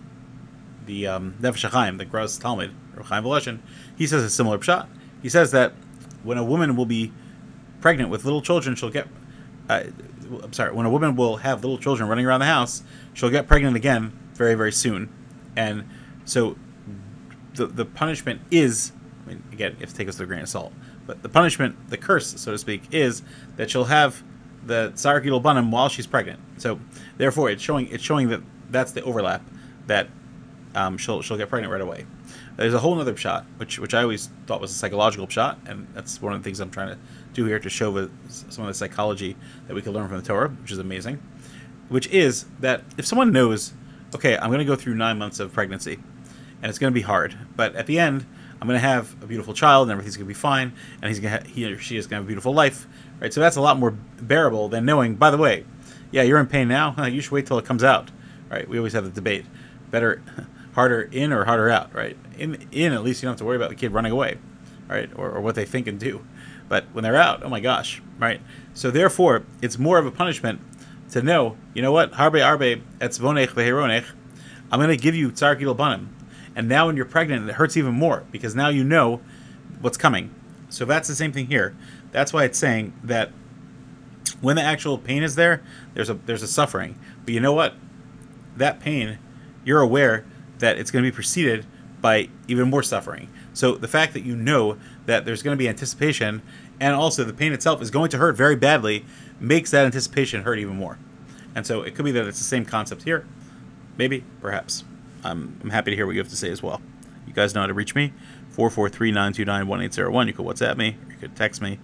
the 0.89 1.07
um, 1.07 1.35
Nefesh 1.41 1.69
HaChaim, 1.71 1.99
the 1.99 2.05
Gra's 2.05 2.39
talmid, 2.39 2.73
or 2.97 3.05
Chaim 3.05 3.23
Volozhin, 3.23 3.61
he 3.97 4.07
says 4.07 4.25
a 4.25 4.31
similar 4.31 4.59
pshat. 4.59 4.89
He 5.23 5.29
says 5.29 5.53
that 5.53 5.75
when 6.25 6.39
a 6.39 6.45
woman 6.45 6.75
will 6.75 6.87
be 6.87 7.13
pregnant 7.81 8.11
with 8.11 8.25
little 8.25 8.43
children, 8.43 8.75
she'll 8.75 8.91
get. 8.91 9.07
Uh, 9.69 9.85
I'm 10.43 10.53
sorry. 10.53 10.73
When 10.73 10.87
a 10.87 10.91
woman 10.91 11.15
will 11.15 11.37
have 11.37 11.63
little 11.63 11.79
children 11.79 12.09
running 12.09 12.27
around 12.27 12.41
the 12.41 12.47
house, 12.47 12.83
she'll 13.15 13.31
get 13.31 13.47
pregnant 13.47 13.77
again 13.77 14.19
very, 14.35 14.55
very 14.55 14.73
soon, 14.73 15.13
and 15.55 15.85
so 16.25 16.57
the 17.55 17.67
the 17.67 17.85
punishment 17.85 18.41
is. 18.51 18.93
I 19.25 19.33
mean, 19.33 19.45
again, 19.53 19.77
if 19.79 19.93
take 19.93 20.09
us 20.09 20.19
with 20.19 20.25
a 20.25 20.27
grain 20.27 20.41
of 20.41 20.49
salt, 20.49 20.73
but 21.07 21.23
the 21.23 21.29
punishment, 21.29 21.91
the 21.91 21.99
curse, 21.99 22.41
so 22.41 22.51
to 22.51 22.57
speak, 22.57 22.83
is 22.93 23.21
that 23.57 23.71
she'll 23.71 23.85
have 23.85 24.23
the 24.65 24.93
Sarah 24.95 25.41
Banim 25.41 25.71
while 25.71 25.91
she's 25.91 26.07
pregnant. 26.07 26.41
So, 26.57 26.81
therefore, 27.19 27.51
it's 27.51 27.63
showing 27.63 27.89
it's 27.89 28.03
showing 28.03 28.29
that 28.29 28.41
that's 28.71 28.93
the 28.93 29.03
overlap 29.03 29.43
that 29.87 30.09
um, 30.75 30.99
she'll 30.99 31.23
she'll 31.23 31.37
get 31.37 31.49
pregnant 31.49 31.73
right 31.73 31.81
away. 31.81 32.07
There's 32.57 32.75
a 32.75 32.79
whole 32.79 32.99
other 33.01 33.17
shot, 33.17 33.47
which 33.57 33.79
which 33.79 33.95
I 33.95 34.03
always 34.03 34.31
thought 34.47 34.61
was 34.61 34.71
a 34.71 34.75
psychological 34.75 35.29
shot, 35.29 35.59
and 35.67 35.87
that's 35.95 36.21
one 36.21 36.33
of 36.33 36.41
the 36.41 36.45
things 36.45 36.61
I'm 36.61 36.71
trying 36.71 36.89
to 36.89 36.99
do 37.33 37.45
here 37.45 37.59
to 37.59 37.71
show 37.71 37.93
the, 37.93 38.11
some 38.29 38.65
of 38.65 38.69
the 38.69 38.75
psychology 38.75 39.37
that 39.67 39.75
we 39.75 39.83
can 39.83 39.93
learn 39.93 40.09
from 40.09 40.19
the 40.19 40.27
Torah, 40.27 40.49
which 40.49 40.73
is 40.73 40.79
amazing. 40.79 41.23
Which 41.89 42.07
is 42.09 42.47
that 42.61 42.83
if 42.99 43.07
someone 43.07 43.33
knows, 43.33 43.73
okay, 44.15 44.37
I'm 44.37 44.49
going 44.49 44.59
to 44.59 44.65
go 44.65 44.77
through 44.77 44.95
nine 44.95 45.19
months 45.19 45.41
of 45.41 45.53
pregnancy, 45.53 45.99
and 46.63 46.69
it's 46.69 46.79
going 46.79 46.93
to 46.93 46.95
be 46.95 47.03
hard, 47.03 47.37
but 47.57 47.75
at 47.77 47.87
the 47.87 47.99
end, 47.99 48.27
I'm 48.61 48.67
going 48.67 48.81
to 48.81 48.87
have 48.87 49.15
a 49.23 49.27
beautiful 49.27 49.55
child, 49.55 49.85
and 49.85 49.93
everything's 49.93 50.17
going 50.17 50.27
to 50.27 50.29
be 50.29 50.35
fine, 50.35 50.73
and 51.01 51.09
he's 51.09 51.21
going 51.21 51.43
to 51.43 51.49
he 51.49 51.65
or 51.73 51.79
she 51.79 51.97
is 51.97 52.07
going 52.07 52.19
to 52.19 52.23
have 52.23 52.25
a 52.25 52.27
beautiful 52.27 52.53
life, 52.53 52.87
right? 53.21 53.33
So 53.33 53.41
that's 53.41 53.57
a 53.57 53.61
lot 53.61 53.79
more 53.79 53.93
bearable 53.93 54.69
than 54.69 54.85
knowing, 54.85 55.15
by 55.15 55.31
the 55.31 55.39
way, 55.39 55.65
yeah, 56.11 56.23
you're 56.23 56.41
in 56.41 56.47
pain 56.47 56.69
now. 56.69 57.07
You 57.07 57.21
should 57.21 57.33
wait 57.33 57.47
till 57.47 57.59
it 57.59 57.65
comes 57.65 57.85
out, 57.85 58.11
right? 58.51 58.69
We 58.69 58.79
always 58.79 58.95
have 58.95 59.05
the 59.05 59.11
debate: 59.11 59.47
better, 59.91 60.23
harder 60.79 61.03
in 61.11 61.33
or 61.33 61.45
harder 61.45 61.69
out, 61.69 61.93
right? 61.93 62.17
In 62.39 62.69
in 62.71 62.93
at 62.93 63.03
least 63.03 63.21
you 63.21 63.27
don't 63.27 63.33
have 63.33 63.39
to 63.39 63.45
worry 63.45 63.57
about 63.57 63.71
the 63.71 63.75
kid 63.75 63.91
running 63.91 64.13
away, 64.13 64.39
right, 64.87 65.11
or, 65.17 65.29
or 65.29 65.41
what 65.41 65.57
they 65.57 65.65
think 65.65 65.89
and 65.89 65.99
do. 65.99 66.25
But 66.69 66.85
when 66.93 67.03
they're 67.03 67.17
out, 67.17 67.43
oh 67.43 67.49
my 67.49 67.59
gosh, 67.59 68.01
right? 68.17 68.41
So 68.75 68.93
therefore, 68.93 69.43
it's 69.61 69.77
more 69.77 69.99
of 69.99 70.07
a 70.07 70.13
punishment 70.13 70.61
to 71.11 71.21
know, 71.21 71.57
you 71.75 71.83
know 71.83 71.91
what, 71.91 72.13
harbe 72.13 72.41
arbe 72.47 72.81
etzvonech 73.01 73.49
veheronech, 73.49 74.05
I'm 74.71 74.79
going 74.79 74.97
to 74.97 75.03
give 75.03 75.17
you 75.17 75.33
tzar 75.33 75.57
banim, 75.75 76.15
and 76.55 76.69
now 76.69 76.87
when 76.87 76.97
you're 76.97 77.07
pregnant, 77.07 77.49
it 77.51 77.55
hurts 77.57 77.77
even 77.77 77.95
more 77.95 78.23
because 78.31 78.55
now 78.55 78.69
you 78.69 78.85
know 78.85 79.21
what's 79.81 79.99
coming. 79.99 80.33
So 80.69 80.85
that's 80.85 81.09
the 81.09 81.17
same 81.17 81.33
thing 81.33 81.47
here. 81.47 81.75
That's 82.13 82.33
why 82.33 82.45
it's 82.45 82.59
saying 82.59 82.93
that 83.03 83.33
when 84.41 84.55
the 84.55 84.63
actual 84.63 84.97
pain 84.97 85.25
is 85.25 85.35
there, 85.35 85.61
there's 85.95 86.09
a 86.09 86.15
there's 86.15 86.45
a 86.45 86.47
suffering. 86.47 86.97
But 87.25 87.35
you 87.35 87.41
know 87.41 87.53
what? 87.53 87.75
That 88.57 88.79
pain, 88.79 89.19
you're 89.65 89.81
aware 89.81 90.25
that 90.59 90.79
it's 90.79 90.91
going 90.91 91.05
to 91.05 91.11
be 91.11 91.15
preceded 91.15 91.67
by 92.01 92.29
even 92.47 92.71
more 92.71 92.83
suffering. 92.83 93.29
So 93.55 93.75
the 93.75 93.89
fact 93.89 94.13
that 94.15 94.25
you 94.25 94.37
know 94.37 94.79
that 95.07 95.25
there's 95.25 95.43
going 95.43 95.57
to 95.57 95.59
be 95.59 95.69
anticipation 95.69 96.43
and 96.81 96.95
also 96.95 97.25
the 97.25 97.33
pain 97.33 97.53
itself 97.53 97.83
is 97.83 97.91
going 97.91 98.11
to 98.11 98.19
hurt 98.19 98.37
very 98.37 98.57
badly 98.57 99.05
makes 99.41 99.71
that 99.73 99.85
anticipation 99.85 100.43
hurt 100.43 100.59
even 100.59 100.77
more. 100.77 100.99
And 101.55 101.67
so 101.67 101.83
it 101.83 101.95
could 101.95 102.05
be 102.05 102.13
that 102.13 102.27
it's 102.27 102.39
the 102.39 102.45
same 102.45 102.65
concept 102.65 103.03
here. 103.03 103.27
Maybe, 103.97 104.23
perhaps. 104.41 104.85
I'm, 105.25 105.59
I'm 105.63 105.71
happy 105.71 105.91
to 105.91 105.97
hear 105.97 106.07
what 106.07 106.13
you 106.13 106.21
have 106.21 106.29
to 106.29 106.37
say 106.37 106.51
as 106.51 106.63
well. 106.63 106.81
You 107.27 107.33
guys 107.33 107.55
know 107.55 107.63
how 107.63 107.67
to 107.67 107.75
reach 107.75 107.95
me 107.95 108.13
443 108.51 109.11
929 109.11 109.67
1801. 109.67 110.27
You 110.29 110.33
can 110.33 110.45
WhatsApp 110.45 110.77
me, 110.77 110.97
you 111.11 111.17
could 111.17 111.35
text 111.35 111.61
me, 111.61 111.81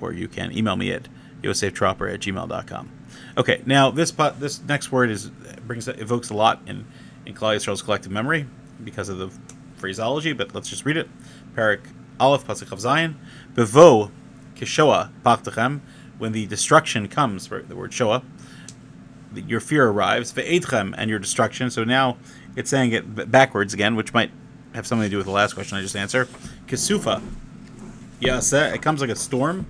or 0.00 0.12
you 0.12 0.28
can 0.28 0.56
email 0.56 0.76
me 0.76 0.92
at 0.92 1.08
yoseftrapper 1.42 2.12
at 2.12 2.20
gmail.com. 2.20 2.90
Okay, 3.36 3.62
now 3.66 3.90
this 3.90 4.10
this 4.38 4.62
next 4.62 4.92
word 4.92 5.10
is 5.10 5.30
brings 5.66 5.88
evokes 5.88 6.30
a 6.30 6.34
lot 6.34 6.60
in 6.66 6.86
in 7.26 7.34
Klal 7.34 7.56
Yisrael's 7.56 7.82
collective 7.82 8.12
memory 8.12 8.46
because 8.82 9.08
of 9.08 9.18
the 9.18 9.30
phraseology, 9.76 10.32
but 10.32 10.54
let's 10.54 10.68
just 10.68 10.84
read 10.84 10.96
it. 10.96 11.08
Parak 11.54 11.80
Aleph 12.18 12.46
Pasuk 12.46 12.72
of 12.72 12.80
Zion, 12.80 13.18
Bevo 13.54 14.10
Kishoa 14.54 15.10
Pachtachem, 15.22 15.80
when 16.18 16.32
the 16.32 16.46
destruction 16.46 17.08
comes, 17.08 17.48
the 17.48 17.76
word 17.76 17.92
Shoah, 17.92 18.22
your 19.34 19.60
fear 19.60 19.88
arrives, 19.88 20.32
Ve'edchem, 20.32 20.94
and 20.96 21.10
your 21.10 21.18
destruction. 21.18 21.68
So 21.70 21.84
now 21.84 22.16
it's 22.54 22.70
saying 22.70 22.92
it 22.92 23.30
backwards 23.30 23.74
again, 23.74 23.96
which 23.96 24.14
might 24.14 24.30
have 24.72 24.86
something 24.86 25.04
to 25.06 25.10
do 25.10 25.18
with 25.18 25.26
the 25.26 25.32
last 25.32 25.52
question 25.52 25.76
I 25.76 25.82
just 25.82 25.96
answered. 25.96 26.28
Kisufa, 26.66 27.22
yes, 28.18 28.52
it 28.52 28.80
comes 28.80 29.02
like 29.02 29.10
a 29.10 29.16
storm. 29.16 29.66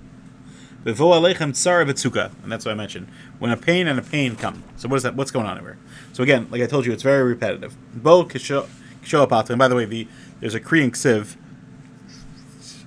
Bevo 0.76 0.76
Alechem 0.76 0.76
Tsar 0.76 0.76
Vetsuka, 0.76 0.76
and 0.87 2.53
that's 2.53 2.65
what 2.65 2.71
I 2.71 2.75
mentioned. 2.75 3.09
When 3.41 3.51
a 3.51 3.57
pain 3.57 3.89
and 3.89 3.99
a 3.99 4.03
pain 4.03 4.37
come. 4.37 4.63
So 4.77 4.89
what 4.89 4.97
is 4.97 5.03
that? 5.03 5.17
What's 5.17 5.33
going 5.33 5.47
on 5.47 5.59
here? 5.59 5.79
So 6.13 6.23
again, 6.23 6.47
like 6.49 6.63
I 6.63 6.67
told 6.67 6.87
you, 6.87 6.93
it's 6.93 7.03
very 7.03 7.25
repetitive. 7.25 7.77
Bo 7.93 8.25
Kishoa 8.25 9.51
And 9.51 9.59
By 9.59 9.67
the 9.67 9.75
way, 9.75 9.85
the 9.85 10.07
there's 10.39 10.55
a 10.55 10.61
Korean 10.61 10.95
sieve 10.95 11.37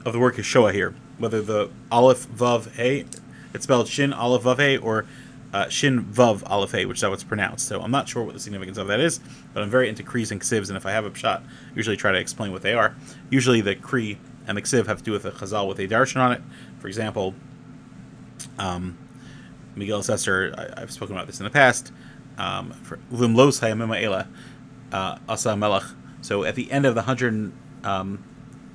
of 0.05 0.13
the 0.13 0.19
word 0.19 0.35
Kishoa 0.35 0.71
here. 0.71 0.95
Whether 1.17 1.41
the 1.41 1.71
Aleph 1.91 2.25
Vav 2.29 2.73
Hey, 2.75 3.05
it's 3.53 3.65
spelled 3.65 3.89
Shin 3.89 4.13
Aleph 4.13 4.43
Vav 4.43 4.57
Hey 4.59 4.77
or 4.77 5.05
uh, 5.51 5.67
Shin 5.67 6.05
Vav 6.05 6.41
Aleph 6.49 6.71
Hey, 6.71 6.85
which 6.85 6.99
is 6.99 7.01
how 7.01 7.11
it's 7.11 7.25
pronounced. 7.25 7.67
So 7.67 7.81
I'm 7.81 7.91
not 7.91 8.07
sure 8.07 8.23
what 8.23 8.33
the 8.33 8.39
significance 8.39 8.77
of 8.77 8.87
that 8.87 9.01
is, 9.01 9.19
but 9.53 9.61
I'm 9.61 9.69
very 9.69 9.89
into 9.89 10.03
Krees 10.03 10.31
and 10.31 10.39
Ksivs, 10.39 10.69
and 10.69 10.77
if 10.77 10.85
I 10.85 10.91
have 10.91 11.05
a 11.05 11.13
shot, 11.13 11.43
I 11.43 11.75
usually 11.75 11.97
try 11.97 12.13
to 12.13 12.17
explain 12.17 12.53
what 12.53 12.61
they 12.61 12.75
are. 12.75 12.95
Usually 13.29 13.59
the 13.59 13.75
Kree 13.75 14.19
and 14.47 14.57
the 14.57 14.61
Ksiv 14.61 14.87
have 14.87 14.99
to 14.99 15.03
do 15.03 15.11
with 15.11 15.25
a 15.25 15.31
Chazal 15.31 15.67
with 15.67 15.79
a 15.79 15.87
Darshan 15.87 16.21
on 16.21 16.31
it. 16.31 16.41
For 16.79 16.87
example, 16.87 17.35
um, 18.59 18.97
Megillas 19.75 20.09
Esther, 20.09 20.53
I, 20.75 20.81
have 20.81 20.91
spoken 20.91 21.15
about 21.15 21.27
this 21.27 21.39
in 21.39 21.45
the 21.45 21.49
past. 21.49 21.91
Um, 22.37 22.71
for 22.71 22.99
uh, 24.91 25.17
Asa 25.27 25.55
Melech. 25.55 25.83
So 26.21 26.43
at 26.43 26.55
the 26.55 26.71
end 26.71 26.85
of 26.85 26.95
the 26.95 27.01
180 27.01 27.53
um, 27.83 28.23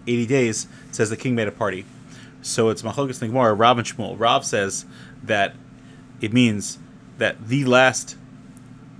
days, 0.04 0.66
says 0.90 1.10
the 1.10 1.16
king 1.16 1.34
made 1.34 1.48
a 1.48 1.52
party. 1.52 1.84
So 2.42 2.68
it's 2.68 2.82
Machogas 2.82 3.26
Nigmar, 3.26 3.58
Rav 3.58 3.78
and 3.78 3.86
Shmuel. 3.86 4.18
Rav 4.18 4.44
says 4.44 4.84
that 5.22 5.54
it 6.20 6.32
means 6.32 6.78
that 7.18 7.48
the 7.48 7.64
last 7.64 8.16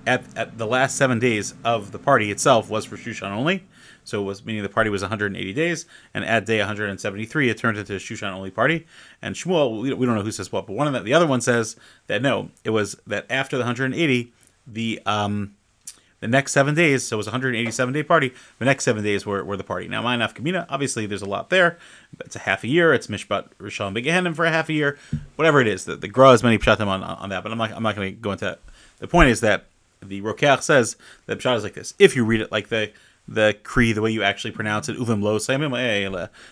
at, 0.07 0.25
at 0.37 0.59
the 0.59 0.67
last 0.67 0.97
seven 0.97 1.19
days 1.19 1.55
of 1.65 1.93
the 1.93 1.99
party 1.99 2.31
itself 2.31 2.69
was 2.69 2.85
for 2.85 2.97
Shushan 2.97 3.31
only. 3.31 3.65
So 4.05 4.21
it 4.21 4.25
was 4.25 4.45
meaning 4.45 4.63
the 4.63 4.69
party 4.69 4.91
was 4.91 5.03
180 5.03 5.53
days, 5.53 5.87
and 6.13 6.25
at 6.25 6.47
day 6.47 6.59
173, 6.59 7.49
it 7.49 7.59
turned 7.59 7.79
into 7.79 7.95
a 7.95 7.99
Shushan 7.99 8.31
only 8.33 8.51
party. 8.51 8.87
And 9.23 9.35
Shmuel, 9.35 9.81
we 9.81 10.07
don't 10.07 10.15
know 10.15 10.23
who 10.23 10.31
says 10.31 10.53
what, 10.53 10.67
but 10.67 10.75
one 10.75 10.87
of 10.87 10.93
the, 10.93 11.01
the 11.01 11.15
other 11.15 11.27
one 11.27 11.41
says 11.41 11.77
that 12.07 12.23
no, 12.23 12.51
it 12.65 12.71
was 12.71 12.97
that 13.07 13.27
after 13.31 13.57
the 13.57 13.63
180, 13.63 14.33
the 14.67 15.01
um, 15.07 15.55
the 16.25 16.29
next 16.29 16.53
seven 16.53 16.75
days, 16.75 17.05
so 17.05 17.17
it 17.17 17.19
was 17.19 17.27
187 17.27 17.93
day 17.93 18.03
party. 18.03 18.33
The 18.59 18.65
next 18.65 18.85
seven 18.85 19.05
days 19.05 19.27
were, 19.27 19.45
were 19.45 19.59
the 19.59 19.63
party. 19.63 19.89
Now, 19.89 20.01
my 20.01 20.17
Kamina, 20.17 20.65
obviously, 20.71 21.05
there's 21.05 21.21
a 21.21 21.29
lot 21.29 21.51
there. 21.51 21.77
It's 22.21 22.35
a 22.35 22.39
half 22.39 22.65
a 22.65 22.67
year. 22.67 22.95
It's 22.95 23.09
Mishpat 23.09 23.49
Rishon 23.61 23.95
Begehenim 23.95 24.35
for 24.35 24.47
a 24.47 24.51
half 24.51 24.71
a 24.71 24.73
year. 24.73 24.97
Whatever 25.37 25.61
it 25.61 25.67
is, 25.67 25.85
the, 25.85 25.97
the 25.97 26.09
Gra 26.09 26.31
has 26.31 26.43
many 26.43 26.57
pshatim 26.57 26.87
on, 26.87 27.03
on 27.03 27.29
that, 27.29 27.43
but 27.43 27.53
I'm 27.53 27.59
not, 27.59 27.73
I'm 27.73 27.83
not 27.83 27.95
going 27.95 28.15
to 28.15 28.19
go 28.19 28.33
into 28.33 28.47
that. 28.47 28.61
The 29.01 29.07
point 29.07 29.29
is 29.29 29.41
that 29.41 29.67
the 30.01 30.23
Rokeach 30.23 30.63
says 30.63 30.97
that 31.27 31.39
pshat 31.41 31.57
is 31.57 31.63
like 31.63 31.75
this. 31.75 31.93
If 31.99 32.17
you 32.17 32.25
read 32.25 32.41
it 32.41 32.51
like 32.51 32.69
the 32.69 32.91
the 33.27 33.57
Cree, 33.63 33.93
the 33.93 34.03
way 34.03 34.11
you 34.11 34.23
actually 34.23 34.51
pronounce 34.51 34.89
it, 34.89 34.99
uvim 34.99 35.23
lo 35.23 35.39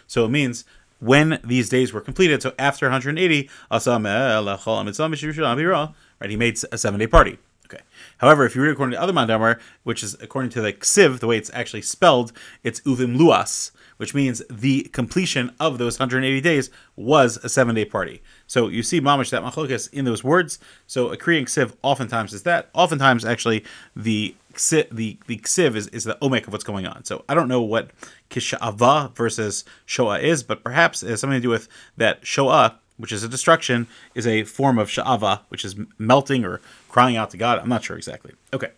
so 0.06 0.24
it 0.24 0.28
means 0.28 0.64
when 1.00 1.40
these 1.44 1.68
days 1.68 1.92
were 1.92 2.00
completed. 2.00 2.42
So 2.42 2.54
after 2.58 2.86
180, 2.86 3.50
right, 3.70 6.30
he 6.30 6.36
made 6.36 6.58
a 6.70 6.78
seven 6.78 7.00
day 7.00 7.06
party. 7.06 7.38
Okay. 7.66 7.82
However, 8.18 8.44
if 8.44 8.54
you 8.54 8.62
read 8.62 8.72
according 8.72 8.92
to 8.92 9.00
other 9.00 9.12
Mandamar, 9.12 9.58
which 9.82 10.02
is 10.02 10.16
according 10.20 10.50
to 10.50 10.60
the 10.60 10.72
Ksiv, 10.72 11.20
the 11.20 11.26
way 11.26 11.38
it's 11.38 11.50
actually 11.54 11.82
spelled, 11.82 12.32
it's 12.62 12.80
Uvim 12.80 13.16
Luas, 13.16 13.70
which 13.96 14.14
means 14.14 14.42
the 14.50 14.82
completion 14.92 15.52
of 15.58 15.78
those 15.78 15.98
180 15.98 16.40
days 16.40 16.70
was 16.96 17.38
a 17.42 17.48
seven 17.48 17.74
day 17.74 17.84
party. 17.84 18.22
So 18.46 18.68
you 18.68 18.82
see 18.82 19.00
Mamish 19.00 19.30
that 19.30 19.42
machlokas 19.42 19.92
in 19.92 20.04
those 20.04 20.22
words. 20.22 20.58
So 20.86 21.08
a 21.08 21.16
Korean 21.16 21.46
Ksiv 21.46 21.74
oftentimes 21.82 22.32
is 22.32 22.42
that. 22.42 22.68
Oftentimes, 22.74 23.24
actually, 23.24 23.64
the 23.96 24.34
the 24.52 25.18
the 25.26 25.38
ksiv 25.38 25.74
is, 25.74 25.88
is 25.88 26.04
the 26.04 26.16
omek 26.22 26.46
of 26.46 26.52
what's 26.52 26.64
going 26.64 26.86
on. 26.86 27.04
So 27.04 27.24
I 27.28 27.34
don't 27.34 27.48
know 27.48 27.62
what 27.62 27.90
kishava 28.30 29.14
versus 29.14 29.64
shoah 29.86 30.20
is, 30.20 30.42
but 30.42 30.62
perhaps 30.64 31.02
it 31.02 31.10
has 31.10 31.20
something 31.20 31.38
to 31.38 31.42
do 31.42 31.50
with 31.50 31.68
that 31.96 32.26
shoah 32.26 32.78
which 33.02 33.10
is 33.12 33.24
a 33.24 33.28
destruction, 33.28 33.88
is 34.14 34.26
a 34.26 34.44
form 34.44 34.78
of 34.78 34.88
sha'ava, 34.88 35.40
which 35.48 35.64
is 35.64 35.74
melting 35.98 36.44
or 36.44 36.60
crying 36.88 37.16
out 37.16 37.30
to 37.30 37.36
God. 37.36 37.58
I'm 37.58 37.68
not 37.68 37.82
sure 37.82 37.96
exactly. 37.96 38.32
Okay. 38.52 38.70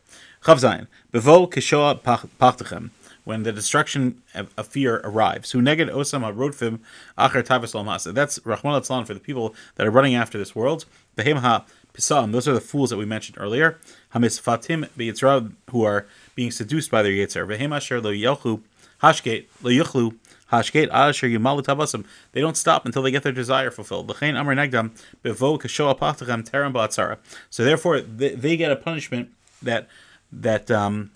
Chav 0.44 0.60
Zayin. 0.60 0.86
Bevo 1.12 1.46
kishoa 1.46 2.00
pachtachem. 2.00 2.90
When 3.24 3.42
the 3.42 3.52
destruction 3.52 4.22
of 4.34 4.66
fear 4.66 5.00
arrives. 5.04 5.50
Who 5.52 5.60
neged 5.60 5.90
osam 5.90 6.22
rodfim 6.34 6.80
acher 7.18 7.42
tavas 7.42 8.12
That's 8.14 8.38
Rahman 8.44 9.04
for 9.04 9.14
the 9.14 9.20
people 9.20 9.54
that 9.76 9.86
are 9.86 9.90
running 9.90 10.14
after 10.14 10.38
this 10.38 10.54
world. 10.54 10.84
Behem 11.16 11.64
pisam. 11.94 12.32
Those 12.32 12.46
are 12.46 12.52
the 12.52 12.60
fools 12.60 12.90
that 12.90 12.96
we 12.96 13.06
mentioned 13.06 13.38
earlier. 13.40 13.78
Hamisfatim 14.14 14.88
beyitzra 14.90 15.52
who 15.70 15.84
are 15.84 16.06
being 16.34 16.50
seduced 16.50 16.90
by 16.90 17.02
their 17.02 17.12
yetzer. 17.12 17.48
Asher 17.72 18.00
lo 18.00 18.12
yelchu 18.12 18.60
hashgate 19.02 19.46
lo 19.62 19.70
yuchlu 19.70 20.16
Hashgate 20.54 20.88
Asher 20.90 21.26
Yumalu 21.26 21.62
Tabasim. 21.62 22.04
They 22.32 22.40
don't 22.40 22.56
stop 22.56 22.86
until 22.86 23.02
they 23.02 23.10
get 23.10 23.22
their 23.22 23.32
desire 23.32 23.70
fulfilled. 23.70 24.10
Amr 24.10 24.54
Negdam 24.54 24.90
Bevo 25.22 25.58
Ba'atzara. 25.58 27.18
So 27.50 27.64
therefore, 27.64 28.00
they, 28.00 28.34
they, 28.34 28.56
get 28.56 28.70
a 28.70 28.76
punishment 28.76 29.30
that 29.62 29.88
that 30.32 30.70
um, 30.70 31.10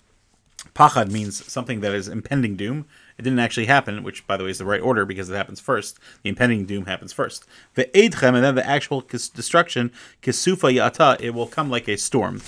Pachad 0.75 1.11
means 1.11 1.45
something 1.51 1.79
that 1.81 1.93
is 1.93 2.07
impending 2.07 2.55
doom. 2.55 2.85
It 3.19 3.23
didn't 3.23 3.39
actually 3.39 3.65
happen, 3.65 4.01
which, 4.01 4.25
by 4.25 4.37
the 4.37 4.45
way, 4.45 4.49
is 4.49 4.59
the 4.59 4.65
right 4.65 4.81
order 4.81 5.05
because 5.05 5.29
it 5.29 5.35
happens 5.35 5.59
first. 5.59 5.99
The 6.23 6.29
impending 6.29 6.65
doom 6.65 6.85
happens 6.85 7.11
first. 7.11 7.45
The 7.73 7.85
Eidchem, 7.93 8.33
and 8.33 8.43
then 8.45 8.55
the 8.55 8.65
actual 8.65 9.01
destruction, 9.01 9.91
Kisufa 10.23 10.73
Yata, 10.73 11.19
it 11.19 11.31
will 11.31 11.45
come 11.45 11.69
like 11.69 11.89
a 11.89 11.97
storm. 11.97 12.41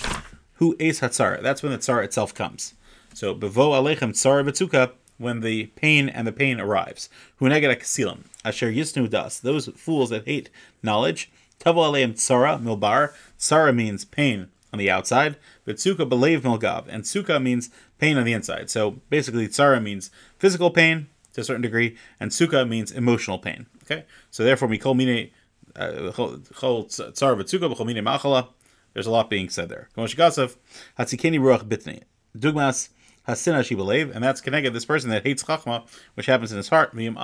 Who 0.54 0.74
Eis 0.80 1.00
Hatzara? 1.00 1.42
That's 1.42 1.62
when 1.62 1.72
the 1.72 1.78
Tsar 1.78 2.02
itself 2.02 2.34
comes. 2.34 2.72
So, 3.12 3.34
Bevo 3.34 3.72
Alechem 3.72 4.16
Tsar 4.16 4.42
Betzuka, 4.42 4.92
when 5.18 5.40
the 5.40 5.66
pain 5.76 6.08
and 6.08 6.26
the 6.26 6.32
pain 6.32 6.58
arrives. 6.58 7.08
Huneged 7.38 7.78
kasilim, 7.78 8.24
asher 8.42 8.72
yisnu 8.72 9.08
das, 9.08 9.38
those 9.38 9.68
fools 9.76 10.10
that 10.10 10.26
hate 10.26 10.50
knowledge. 10.82 11.30
Tavo 11.60 11.92
aleim 11.92 12.14
tsara 12.14 12.60
milbar. 12.60 13.12
Tsara 13.38 13.74
means 13.74 14.04
pain 14.04 14.48
on 14.72 14.78
the 14.78 14.90
outside, 14.90 15.36
but 15.64 15.76
sukkah 15.76 16.08
belev 16.08 16.40
milgav, 16.40 16.86
and 16.88 17.06
suka 17.06 17.38
means 17.38 17.70
pain 17.98 18.16
on 18.16 18.24
the 18.24 18.32
inside. 18.32 18.70
So 18.70 19.00
basically, 19.10 19.46
tsara 19.48 19.82
means 19.82 20.10
physical 20.38 20.70
pain 20.70 21.08
to 21.34 21.42
a 21.42 21.44
certain 21.44 21.62
degree, 21.62 21.96
and 22.18 22.32
suka 22.32 22.64
means 22.64 22.90
emotional 22.90 23.38
pain. 23.38 23.66
Okay, 23.84 24.04
so 24.30 24.44
therefore, 24.44 24.68
mikol 24.68 24.96
mine 24.96 25.30
uh, 25.76 26.12
tsara 26.12 27.36
v'tzukah 27.36 27.74
b'chol 27.74 27.86
mine 27.86 28.04
machala. 28.04 28.48
There's 28.94 29.06
a 29.06 29.10
lot 29.10 29.30
being 29.30 29.48
said 29.48 29.68
there. 29.68 29.88
Hatzikeni 29.96 30.58
ruach 30.98 31.64
bitni. 31.64 32.02
Dugmas 32.36 32.90
hasina 33.26 33.60
shibalev, 33.60 34.14
and 34.14 34.22
that's 34.22 34.40
connected 34.40 34.74
this 34.74 34.84
person 34.84 35.08
that 35.10 35.22
hates 35.22 35.44
chachma, 35.44 35.86
which 36.14 36.26
happens 36.26 36.52
in 36.52 36.58
his 36.58 36.68
heart. 36.68 36.92
And 36.92 37.16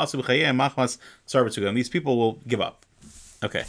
these 1.76 1.88
people 1.88 2.17
will 2.17 2.40
give 2.47 2.61
up. 2.61 2.87
Okay, 3.43 3.64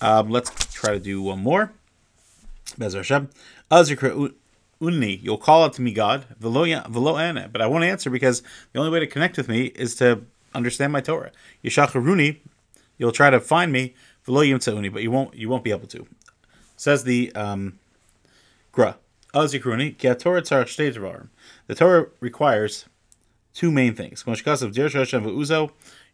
um, 0.00 0.28
let's 0.30 0.50
try 0.72 0.92
to 0.92 1.00
do 1.00 1.22
one 1.22 1.38
more. 1.38 1.72
Bezer 2.78 2.98
Hashem. 2.98 3.30
Azikra 3.70 4.32
unni, 4.80 5.22
you'll 5.22 5.38
call 5.38 5.64
out 5.64 5.72
to 5.74 5.82
me, 5.82 5.92
God, 5.92 6.26
velo 6.38 6.64
ane, 6.64 7.48
but 7.52 7.62
I 7.62 7.66
won't 7.66 7.84
answer 7.84 8.10
because 8.10 8.42
the 8.72 8.80
only 8.80 8.90
way 8.90 9.00
to 9.00 9.06
connect 9.06 9.36
with 9.36 9.48
me 9.48 9.66
is 9.66 9.94
to 9.96 10.22
understand 10.54 10.92
my 10.92 11.00
Torah. 11.00 11.30
Yishacharuni, 11.64 12.38
you'll 12.98 13.12
try 13.12 13.30
to 13.30 13.40
find 13.40 13.72
me, 13.72 13.94
velo 14.24 14.42
yimtzauni, 14.42 14.92
but 14.92 15.02
you 15.02 15.10
won't 15.10 15.34
you 15.34 15.48
won't 15.48 15.64
be 15.64 15.70
able 15.70 15.86
to. 15.88 16.06
Says 16.76 17.04
the 17.04 17.32
um, 17.34 17.78
Gra. 18.72 18.96
Azikruni, 19.34 19.96
ki 19.96 20.14
Torah 20.14 20.42
tzarach 20.42 21.28
The 21.66 21.74
Torah 21.74 22.08
requires 22.20 22.84
two 23.54 23.70
main 23.70 23.94
things. 23.94 24.24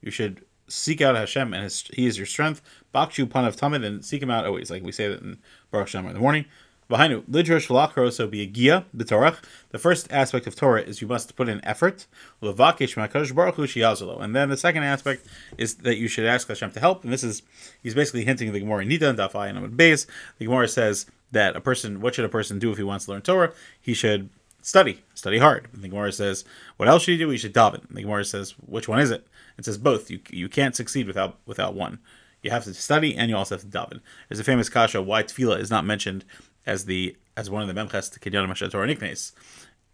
You 0.00 0.10
should 0.12 0.44
seek 0.68 1.00
out 1.00 1.16
Hashem 1.16 1.52
and 1.52 1.64
his, 1.64 1.84
He 1.92 2.06
is 2.06 2.16
your 2.16 2.26
strength. 2.26 2.62
Bakshu 2.94 3.26
panav 3.26 3.56
tamid 3.56 3.84
and 3.84 4.04
seek 4.04 4.22
Him 4.22 4.30
out 4.30 4.46
always, 4.46 4.70
like 4.70 4.82
we 4.82 4.92
say 4.92 5.08
that 5.08 5.20
in 5.20 5.38
Baruch 5.70 5.88
Shem 5.88 6.06
in 6.06 6.14
the 6.14 6.20
morning. 6.20 6.44
Behind 6.88 7.12
lidrosh 7.26 7.66
v'lachro 7.66 8.10
so 8.10 8.26
be 8.26 8.40
a 8.40 8.46
gia. 8.46 8.86
The 8.94 9.78
first 9.78 10.10
aspect 10.10 10.46
of 10.46 10.56
Torah 10.56 10.80
is 10.80 11.02
you 11.02 11.06
must 11.06 11.36
put 11.36 11.46
in 11.46 11.62
effort. 11.62 12.06
Levakish 12.42 12.96
ma'kadosh 12.96 13.34
baruch 13.34 13.56
hu 13.56 14.22
And 14.22 14.34
then 14.34 14.48
the 14.48 14.56
second 14.56 14.84
aspect 14.84 15.26
is 15.58 15.74
that 15.76 15.98
you 15.98 16.08
should 16.08 16.24
ask 16.24 16.48
Hashem 16.48 16.72
to 16.72 16.80
help. 16.80 17.04
And 17.04 17.12
this 17.12 17.22
is 17.22 17.42
he's 17.82 17.94
basically 17.94 18.24
hinting 18.24 18.52
the 18.52 18.60
Gemara 18.60 18.86
Nida 18.86 19.02
and 19.02 19.18
Dafai 19.18 19.50
and 19.50 19.78
Beis. 19.78 20.06
The 20.38 20.46
Gemara 20.46 20.66
says 20.66 21.04
that 21.30 21.56
a 21.56 21.60
person, 21.60 22.00
what 22.00 22.14
should 22.14 22.24
a 22.24 22.30
person 22.30 22.58
do 22.58 22.72
if 22.72 22.78
he 22.78 22.84
wants 22.84 23.04
to 23.04 23.10
learn 23.10 23.20
Torah? 23.20 23.52
He 23.78 23.92
should 23.92 24.30
study, 24.62 25.02
study 25.14 25.38
hard. 25.38 25.68
And 25.74 25.82
the 25.82 25.88
Gemara 25.88 26.12
says, 26.12 26.46
what 26.78 26.88
else 26.88 27.02
should 27.02 27.12
he 27.12 27.18
do? 27.18 27.28
He 27.28 27.36
should 27.38 27.54
daven. 27.54 27.86
And 27.86 27.96
the 27.96 28.02
Gemara 28.02 28.24
says, 28.24 28.52
which 28.66 28.88
one 28.88 29.00
is 29.00 29.10
it? 29.10 29.26
It 29.58 29.64
says 29.64 29.76
both. 29.76 30.10
You 30.10 30.20
you 30.30 30.48
can't 30.48 30.76
succeed 30.76 31.06
without 31.06 31.38
without 31.44 31.74
one. 31.74 31.98
You 32.42 32.50
have 32.52 32.64
to 32.64 32.74
study 32.74 33.16
and 33.16 33.28
you 33.28 33.36
also 33.36 33.56
have 33.56 33.62
to 33.62 33.68
daven. 33.68 34.00
There's 34.28 34.38
a 34.38 34.44
famous 34.44 34.68
kasha 34.68 35.02
why 35.02 35.24
tefillah 35.24 35.58
is 35.58 35.70
not 35.70 35.84
mentioned 35.84 36.24
as 36.64 36.84
the 36.84 37.16
as 37.36 37.50
one 37.50 37.68
of 37.68 37.74
the 37.74 37.80
memches 37.80 38.12
to 38.12 38.20
Kinyan 38.20 38.48
Mashat 38.48 38.70
Torah 38.70 38.86
Niknes, 38.86 39.32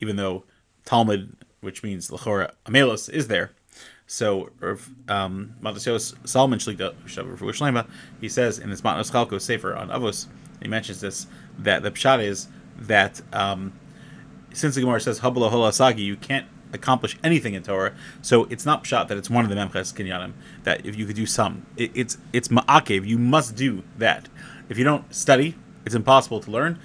even 0.00 0.16
though 0.16 0.44
Talmud, 0.84 1.36
which 1.60 1.82
means 1.82 2.10
Lachora 2.10 2.52
Amelos, 2.66 3.10
is 3.10 3.28
there. 3.28 3.52
So, 4.06 4.50
um, 5.08 5.54
Solomon 5.60 6.58
Shlita 6.58 7.86
he 8.20 8.28
says 8.28 8.58
in 8.58 8.68
his 8.68 8.82
Matnos 8.82 9.10
Chalko 9.10 9.40
Sefer 9.40 9.74
on 9.74 9.88
Avos, 9.88 10.26
he 10.60 10.68
mentions 10.68 11.00
this 11.00 11.26
that 11.58 11.82
the 11.82 11.90
pshat 11.90 12.22
is 12.22 12.48
that 12.76 13.22
um, 13.32 13.72
since 14.52 14.74
the 14.74 14.82
Gemara 14.82 15.00
says 15.00 15.20
Habla 15.20 15.48
Hola 15.48 15.72
Sagi, 15.72 16.02
you 16.02 16.16
can't 16.16 16.46
accomplish 16.74 17.16
anything 17.24 17.54
in 17.54 17.62
Torah. 17.62 17.94
So 18.20 18.44
it's 18.44 18.66
not 18.66 18.84
pshat 18.84 19.08
that 19.08 19.16
it's 19.16 19.30
one 19.30 19.44
of 19.44 19.50
the 19.50 19.56
memches 19.56 19.94
kinyanim 19.94 20.32
that 20.64 20.84
if 20.84 20.96
you 20.96 21.06
could 21.06 21.16
do 21.16 21.26
some, 21.26 21.66
it, 21.76 21.90
it's 21.94 22.18
it's 22.32 22.48
ma'akev. 22.48 23.06
You 23.06 23.18
must 23.18 23.56
do 23.56 23.82
that. 23.98 24.28
If 24.68 24.78
you 24.78 24.84
don't 24.84 25.14
study, 25.14 25.56
it's 25.86 25.94
impossible 25.94 26.40
to 26.40 26.50
learn. 26.50 26.78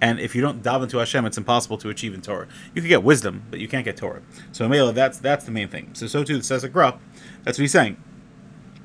And 0.00 0.20
if 0.20 0.34
you 0.34 0.42
don't 0.42 0.62
daven 0.62 0.90
to 0.90 0.98
Hashem, 0.98 1.24
it's 1.24 1.38
impossible 1.38 1.78
to 1.78 1.88
achieve 1.88 2.12
in 2.12 2.20
Torah. 2.20 2.48
You 2.74 2.82
can 2.82 2.88
get 2.88 3.02
wisdom, 3.02 3.44
but 3.50 3.60
you 3.60 3.68
can't 3.68 3.84
get 3.84 3.96
Torah. 3.96 4.20
So 4.52 4.68
Mela, 4.68 4.92
that's 4.92 5.18
that's 5.18 5.44
the 5.44 5.52
main 5.52 5.68
thing. 5.68 5.90
So 5.94 6.06
so 6.06 6.22
too 6.24 6.42
says 6.42 6.64
a 6.64 6.68
Gra. 6.68 6.98
That's 7.44 7.58
what 7.58 7.62
he's 7.62 7.72
saying. 7.72 7.96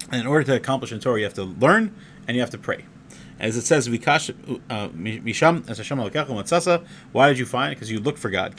And 0.09 0.21
in 0.21 0.27
order 0.27 0.43
to 0.45 0.55
accomplish 0.55 0.91
in 0.91 0.99
Torah, 0.99 1.19
you 1.19 1.25
have 1.25 1.33
to 1.35 1.43
learn 1.43 1.93
and 2.27 2.35
you 2.35 2.41
have 2.41 2.49
to 2.51 2.57
pray. 2.57 2.85
As 3.39 3.57
it 3.57 3.61
says, 3.63 3.89
Vikash 3.89 4.29
uh, 4.69 4.89
Misham 4.89 5.67
as 5.67 5.77
Hashem. 5.79 5.97
Why 7.11 7.27
did 7.27 7.39
you 7.39 7.45
find? 7.47 7.75
Because 7.75 7.89
you 7.89 7.99
looked 7.99 8.19
for 8.19 8.29
God. 8.29 8.55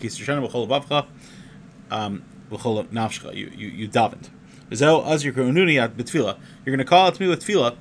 Um, 1.92 2.24
you 2.50 3.50
you 3.56 3.68
you 3.68 3.88
davened. 3.88 4.30
You're 4.70 5.06
going 6.64 6.78
to 6.78 6.84
call 6.84 7.06
out 7.06 7.14
to 7.14 7.22
me 7.22 7.28
with 7.28 7.44
tefillah. 7.44 7.76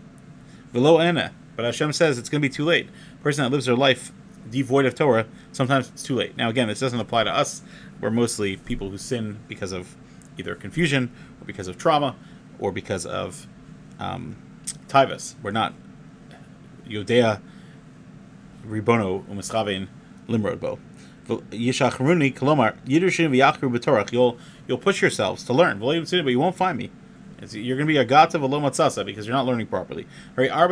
But 1.55 1.65
Hashem 1.65 1.93
says 1.93 2.17
it's 2.17 2.29
going 2.29 2.41
to 2.41 2.47
be 2.47 2.53
too 2.53 2.65
late. 2.65 2.89
A 3.13 3.23
person 3.23 3.43
that 3.43 3.49
lives 3.51 3.65
their 3.65 3.75
life 3.75 4.11
devoid 4.49 4.85
of 4.85 4.95
Torah, 4.95 5.27
sometimes 5.51 5.89
it's 5.89 6.03
too 6.03 6.15
late. 6.15 6.35
Now, 6.35 6.49
again, 6.49 6.67
this 6.67 6.79
doesn't 6.79 6.99
apply 6.99 7.23
to 7.23 7.31
us. 7.31 7.61
We're 8.01 8.09
mostly 8.09 8.57
people 8.57 8.89
who 8.89 8.97
sin 8.97 9.39
because 9.47 9.71
of 9.71 9.95
either 10.37 10.55
confusion 10.55 11.11
or 11.39 11.45
because 11.45 11.67
of 11.67 11.77
trauma 11.77 12.15
or 12.59 12.71
because 12.71 13.05
of 13.05 13.47
um, 13.99 14.35
tivus. 14.87 15.35
We're 15.41 15.51
not 15.51 15.73
Yodea 16.87 17.39
Ribono 18.67 19.25
Umischavein 19.27 19.87
Limrodbo. 20.27 20.79
Yishachruni 21.27 22.33
Kolomar 22.33 22.75
Yidushim 22.85 23.29
V'Yachru 23.29 23.69
B'Torach. 23.75 24.11
You'll 24.11 24.37
you'll 24.67 24.77
push 24.77 25.01
yourselves 25.01 25.43
to 25.45 25.53
learn. 25.53 25.79
But 25.79 26.11
you 26.11 26.39
won't 26.39 26.55
find 26.55 26.77
me. 26.77 26.91
It's, 27.39 27.55
you're 27.55 27.77
going 27.77 27.87
to 27.87 27.91
be 27.91 27.97
a 27.97 28.05
gata 28.05 28.37
v'lo 28.37 29.05
because 29.05 29.25
you're 29.25 29.35
not 29.35 29.45
learning 29.45 29.67
properly. 29.67 30.05
There's 30.35 30.51
four 30.51 30.67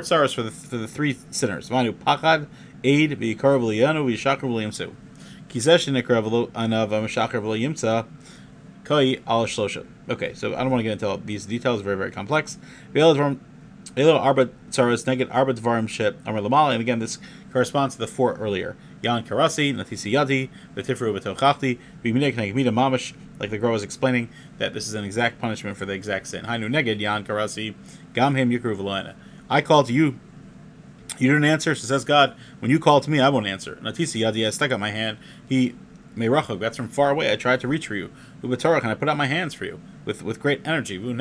tsaras 0.00 0.34
for 0.34 0.42
the 0.42 0.50
for 0.50 0.76
the 0.76 0.86
three 0.86 1.16
sinners. 1.30 1.70
Manu 1.70 1.92
pachad, 1.92 2.46
aid, 2.84 3.18
v'yikar 3.18 3.58
v'liyanu, 3.58 4.04
v'yishakar 4.06 4.42
v'liyimsu. 4.42 4.92
Kizesh 5.48 5.88
nikra 5.92 6.22
v'anav 6.22 6.88
v'mashakar 6.90 7.40
v'liyimsa. 7.42 8.06
Okay, 8.92 10.34
so 10.34 10.52
I 10.52 10.58
don't 10.62 10.70
want 10.70 10.80
to 10.80 10.82
get 10.82 10.92
into 10.94 11.08
all 11.08 11.18
these 11.18 11.46
details. 11.46 11.80
Very 11.82 11.96
very 11.96 12.10
complex. 12.10 12.58
Elo 13.96 14.16
arba 14.16 14.46
tsaras 14.70 15.04
neged 15.04 15.28
arba 15.34 15.52
dvarim 15.52 15.88
shit 15.88 16.16
amar 16.24 16.40
lamala. 16.40 16.72
And 16.72 16.80
again, 16.80 17.00
this 17.00 17.18
corresponds 17.52 17.96
to 17.96 18.00
the 18.00 18.06
four 18.06 18.34
earlier. 18.34 18.76
Yan 19.02 19.24
karasi, 19.24 19.74
natisi 19.74 20.12
yadi, 20.12 20.50
v'tifru 20.76 21.18
v'tochachti, 21.18 21.78
v'minek 22.04 22.34
negmida 22.34 22.68
mamash. 22.68 23.14
Like 23.38 23.50
the 23.50 23.58
Gra 23.58 23.70
was 23.70 23.82
explaining 23.82 24.28
that 24.58 24.74
this 24.74 24.86
is 24.86 24.94
an 24.94 25.04
exact 25.04 25.40
punishment 25.40 25.76
for 25.76 25.86
the 25.86 25.92
exact 25.92 26.28
sin. 26.28 26.44
Hainu 26.44 26.68
neged 26.68 27.00
yan 27.00 27.24
karasi, 27.24 27.74
gam 28.14 28.36
him 28.36 28.50
yikru 28.50 28.76
v'loena. 28.76 29.14
I 29.48 29.60
called 29.60 29.86
to 29.86 29.92
you. 29.92 30.20
You 31.18 31.28
didn't 31.28 31.44
answer, 31.44 31.74
so 31.74 31.86
says 31.86 32.04
God. 32.04 32.36
When 32.60 32.70
you 32.70 32.78
call 32.78 33.00
to 33.00 33.10
me, 33.10 33.20
I 33.20 33.28
won't 33.28 33.46
answer. 33.46 33.76
Natisi 33.82 34.20
yadi, 34.20 34.46
I 34.46 34.50
stuck 34.50 34.70
out 34.70 34.80
my 34.80 34.90
hand. 34.90 35.18
He 35.48 35.74
Meirachog, 36.16 36.58
that's 36.58 36.76
from 36.76 36.88
far 36.88 37.10
away. 37.10 37.32
I 37.32 37.36
tried 37.36 37.60
to 37.60 37.68
reach 37.68 37.86
for 37.86 37.94
you. 37.94 38.10
Ubatorach, 38.42 38.82
and 38.82 38.90
I 38.90 38.94
put 38.94 39.08
out 39.08 39.16
my 39.16 39.26
hands 39.26 39.54
for 39.54 39.64
you 39.64 39.80
with, 40.04 40.22
with 40.22 40.40
great 40.40 40.66
energy. 40.66 40.98
That 40.98 41.12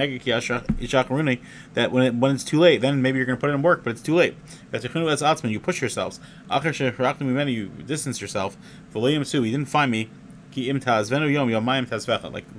when 1.91 2.03
it, 2.03 2.15
when 2.15 2.35
it's 2.35 2.43
too 2.43 2.59
late, 2.59 2.81
then 2.81 3.01
maybe 3.01 3.17
you're 3.17 3.25
going 3.25 3.37
to 3.37 3.41
put 3.41 3.49
in 3.49 3.61
work, 3.61 3.83
but 3.83 3.91
it's 3.91 4.01
too 4.01 4.15
late. 4.15 4.35
You 4.71 5.59
push 5.59 5.81
yourselves. 5.81 6.19
You 6.49 7.69
distance 7.85 8.21
yourself. 8.21 8.57
You 8.93 9.21
didn't 9.21 9.65
find 9.65 9.91
me. 9.91 10.09
Like 10.55 10.75
the 10.75 10.99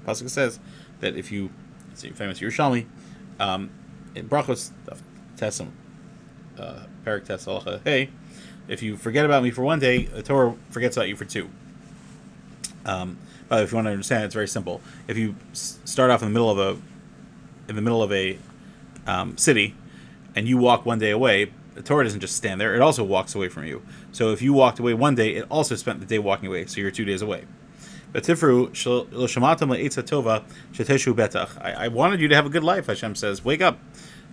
Pasuk 0.07 0.31
says 0.31 0.61
that 1.01 1.17
if 1.17 1.33
you, 1.33 1.51
it's 1.91 2.03
famous 2.03 2.41
Yerushalmi, 2.41 2.87
um, 3.39 3.71
in 4.15 4.29
Brachos, 4.29 4.71
Tessim, 5.37 5.71
uh, 6.59 6.81
Perik 7.05 7.25
Tes 7.25 7.47
hey, 7.85 8.11
if 8.69 8.83
you 8.83 8.97
forget 8.97 9.25
about 9.25 9.43
me 9.43 9.51
for 9.51 9.63
one 9.63 9.81
day, 9.81 10.05
the 10.05 10.23
Torah 10.23 10.55
forgets 10.71 10.97
about 10.97 11.09
you 11.09 11.17
for 11.17 11.25
two. 11.25 11.51
Um, 12.85 13.19
but 13.51 13.65
if 13.65 13.73
you 13.73 13.77
want 13.77 13.87
to 13.87 13.91
understand, 13.91 14.25
it's 14.25 14.35
very 14.35 14.49
simple. 14.49 14.81
If 15.09 15.19
you 15.19 15.35
start 15.53 16.11
off 16.11 16.23
in 16.23 16.29
the 16.29 16.33
middle 16.33 16.51
of 16.51 16.59
a 16.59 16.81
in 17.69 17.77
the 17.77 17.83
middle 17.83 18.03
of 18.03 18.13
a 18.13 18.39
um, 19.07 19.37
city, 19.37 19.75
and 20.35 20.49
you 20.49 20.57
walk 20.57 20.87
one 20.87 21.01
day 21.01 21.11
away, 21.11 21.53
the 21.75 21.83
Torah 21.83 22.05
doesn't 22.05 22.21
just 22.21 22.37
stand 22.37 22.61
there; 22.61 22.77
it 22.77 22.81
also 22.81 23.03
walks 23.03 23.35
away 23.35 23.49
from 23.49 23.67
you. 23.67 23.83
So 24.13 24.31
if 24.31 24.41
you 24.41 24.53
walked 24.53 24.79
away 24.79 24.95
one 24.95 25.17
day, 25.17 25.35
it 25.35 25.47
also 25.51 25.75
spent 25.75 25.99
the 25.99 26.07
day 26.07 26.21
walking 26.21 26.47
away. 26.47 26.67
So 26.67 26.81
you're 26.81 26.93
two 26.93 27.05
days 27.05 27.23
away. 27.23 27.45
Betach. 31.15 31.61
I 31.61 31.89
wanted 31.89 32.21
you 32.21 32.29
to 32.29 32.37
have 32.37 32.47
a 32.47 32.51
good 32.51 32.65
life. 32.65 32.87
Hashem 32.87 33.17
says, 33.17 33.45
"Wake 33.45 33.61
up." 33.61 33.81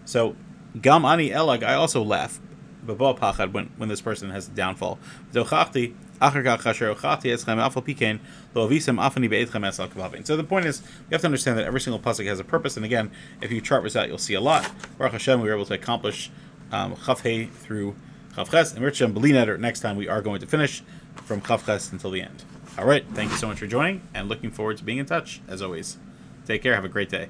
So 0.05 0.35
gam 0.79 1.05
ani 1.05 1.31
elag. 1.31 1.63
I 1.63 1.73
also 1.73 2.03
laugh. 2.03 2.39
When 2.85 3.71
when 3.77 3.89
this 3.89 4.01
person 4.01 4.29
has 4.29 4.47
a 4.47 4.51
downfall. 4.51 4.99
So 10.25 10.35
the 10.35 10.43
point 10.43 10.65
is, 10.65 10.81
you 10.81 11.13
have 11.13 11.21
to 11.21 11.27
understand 11.27 11.57
that 11.57 11.65
every 11.65 11.79
single 11.79 11.99
pasuk 11.99 12.25
has 12.25 12.39
a 12.39 12.43
purpose, 12.43 12.75
and 12.75 12.85
again, 12.85 13.11
if 13.41 13.51
you 13.51 13.61
chart 13.61 13.83
this 13.83 13.95
out, 13.95 14.07
you'll 14.07 14.17
see 14.17 14.33
a 14.33 14.41
lot. 14.41 14.69
Baruch 14.97 15.13
Hashem, 15.13 15.41
we 15.41 15.47
were 15.47 15.55
able 15.55 15.65
to 15.65 15.73
accomplish 15.73 16.29
um, 16.71 16.95
through 16.95 17.95
Chaf 18.35 18.51
Ches, 18.51 18.73
and 18.73 18.83
Rich 18.83 19.01
and 19.01 19.13
next 19.57 19.79
time 19.79 19.95
we 19.97 20.07
are 20.07 20.21
going 20.21 20.39
to 20.41 20.47
finish 20.47 20.83
from 21.25 21.41
Chaf 21.41 21.65
Ches 21.65 21.91
until 21.91 22.11
the 22.11 22.21
end. 22.21 22.43
All 22.77 22.85
right, 22.85 23.05
thank 23.13 23.31
you 23.31 23.37
so 23.37 23.47
much 23.47 23.59
for 23.59 23.67
joining, 23.67 24.01
and 24.13 24.29
looking 24.29 24.51
forward 24.51 24.77
to 24.77 24.83
being 24.83 24.99
in 24.99 25.05
touch, 25.05 25.41
as 25.47 25.61
always. 25.61 25.97
Take 26.45 26.61
care, 26.61 26.75
have 26.75 26.85
a 26.85 26.89
great 26.89 27.09
day. 27.09 27.29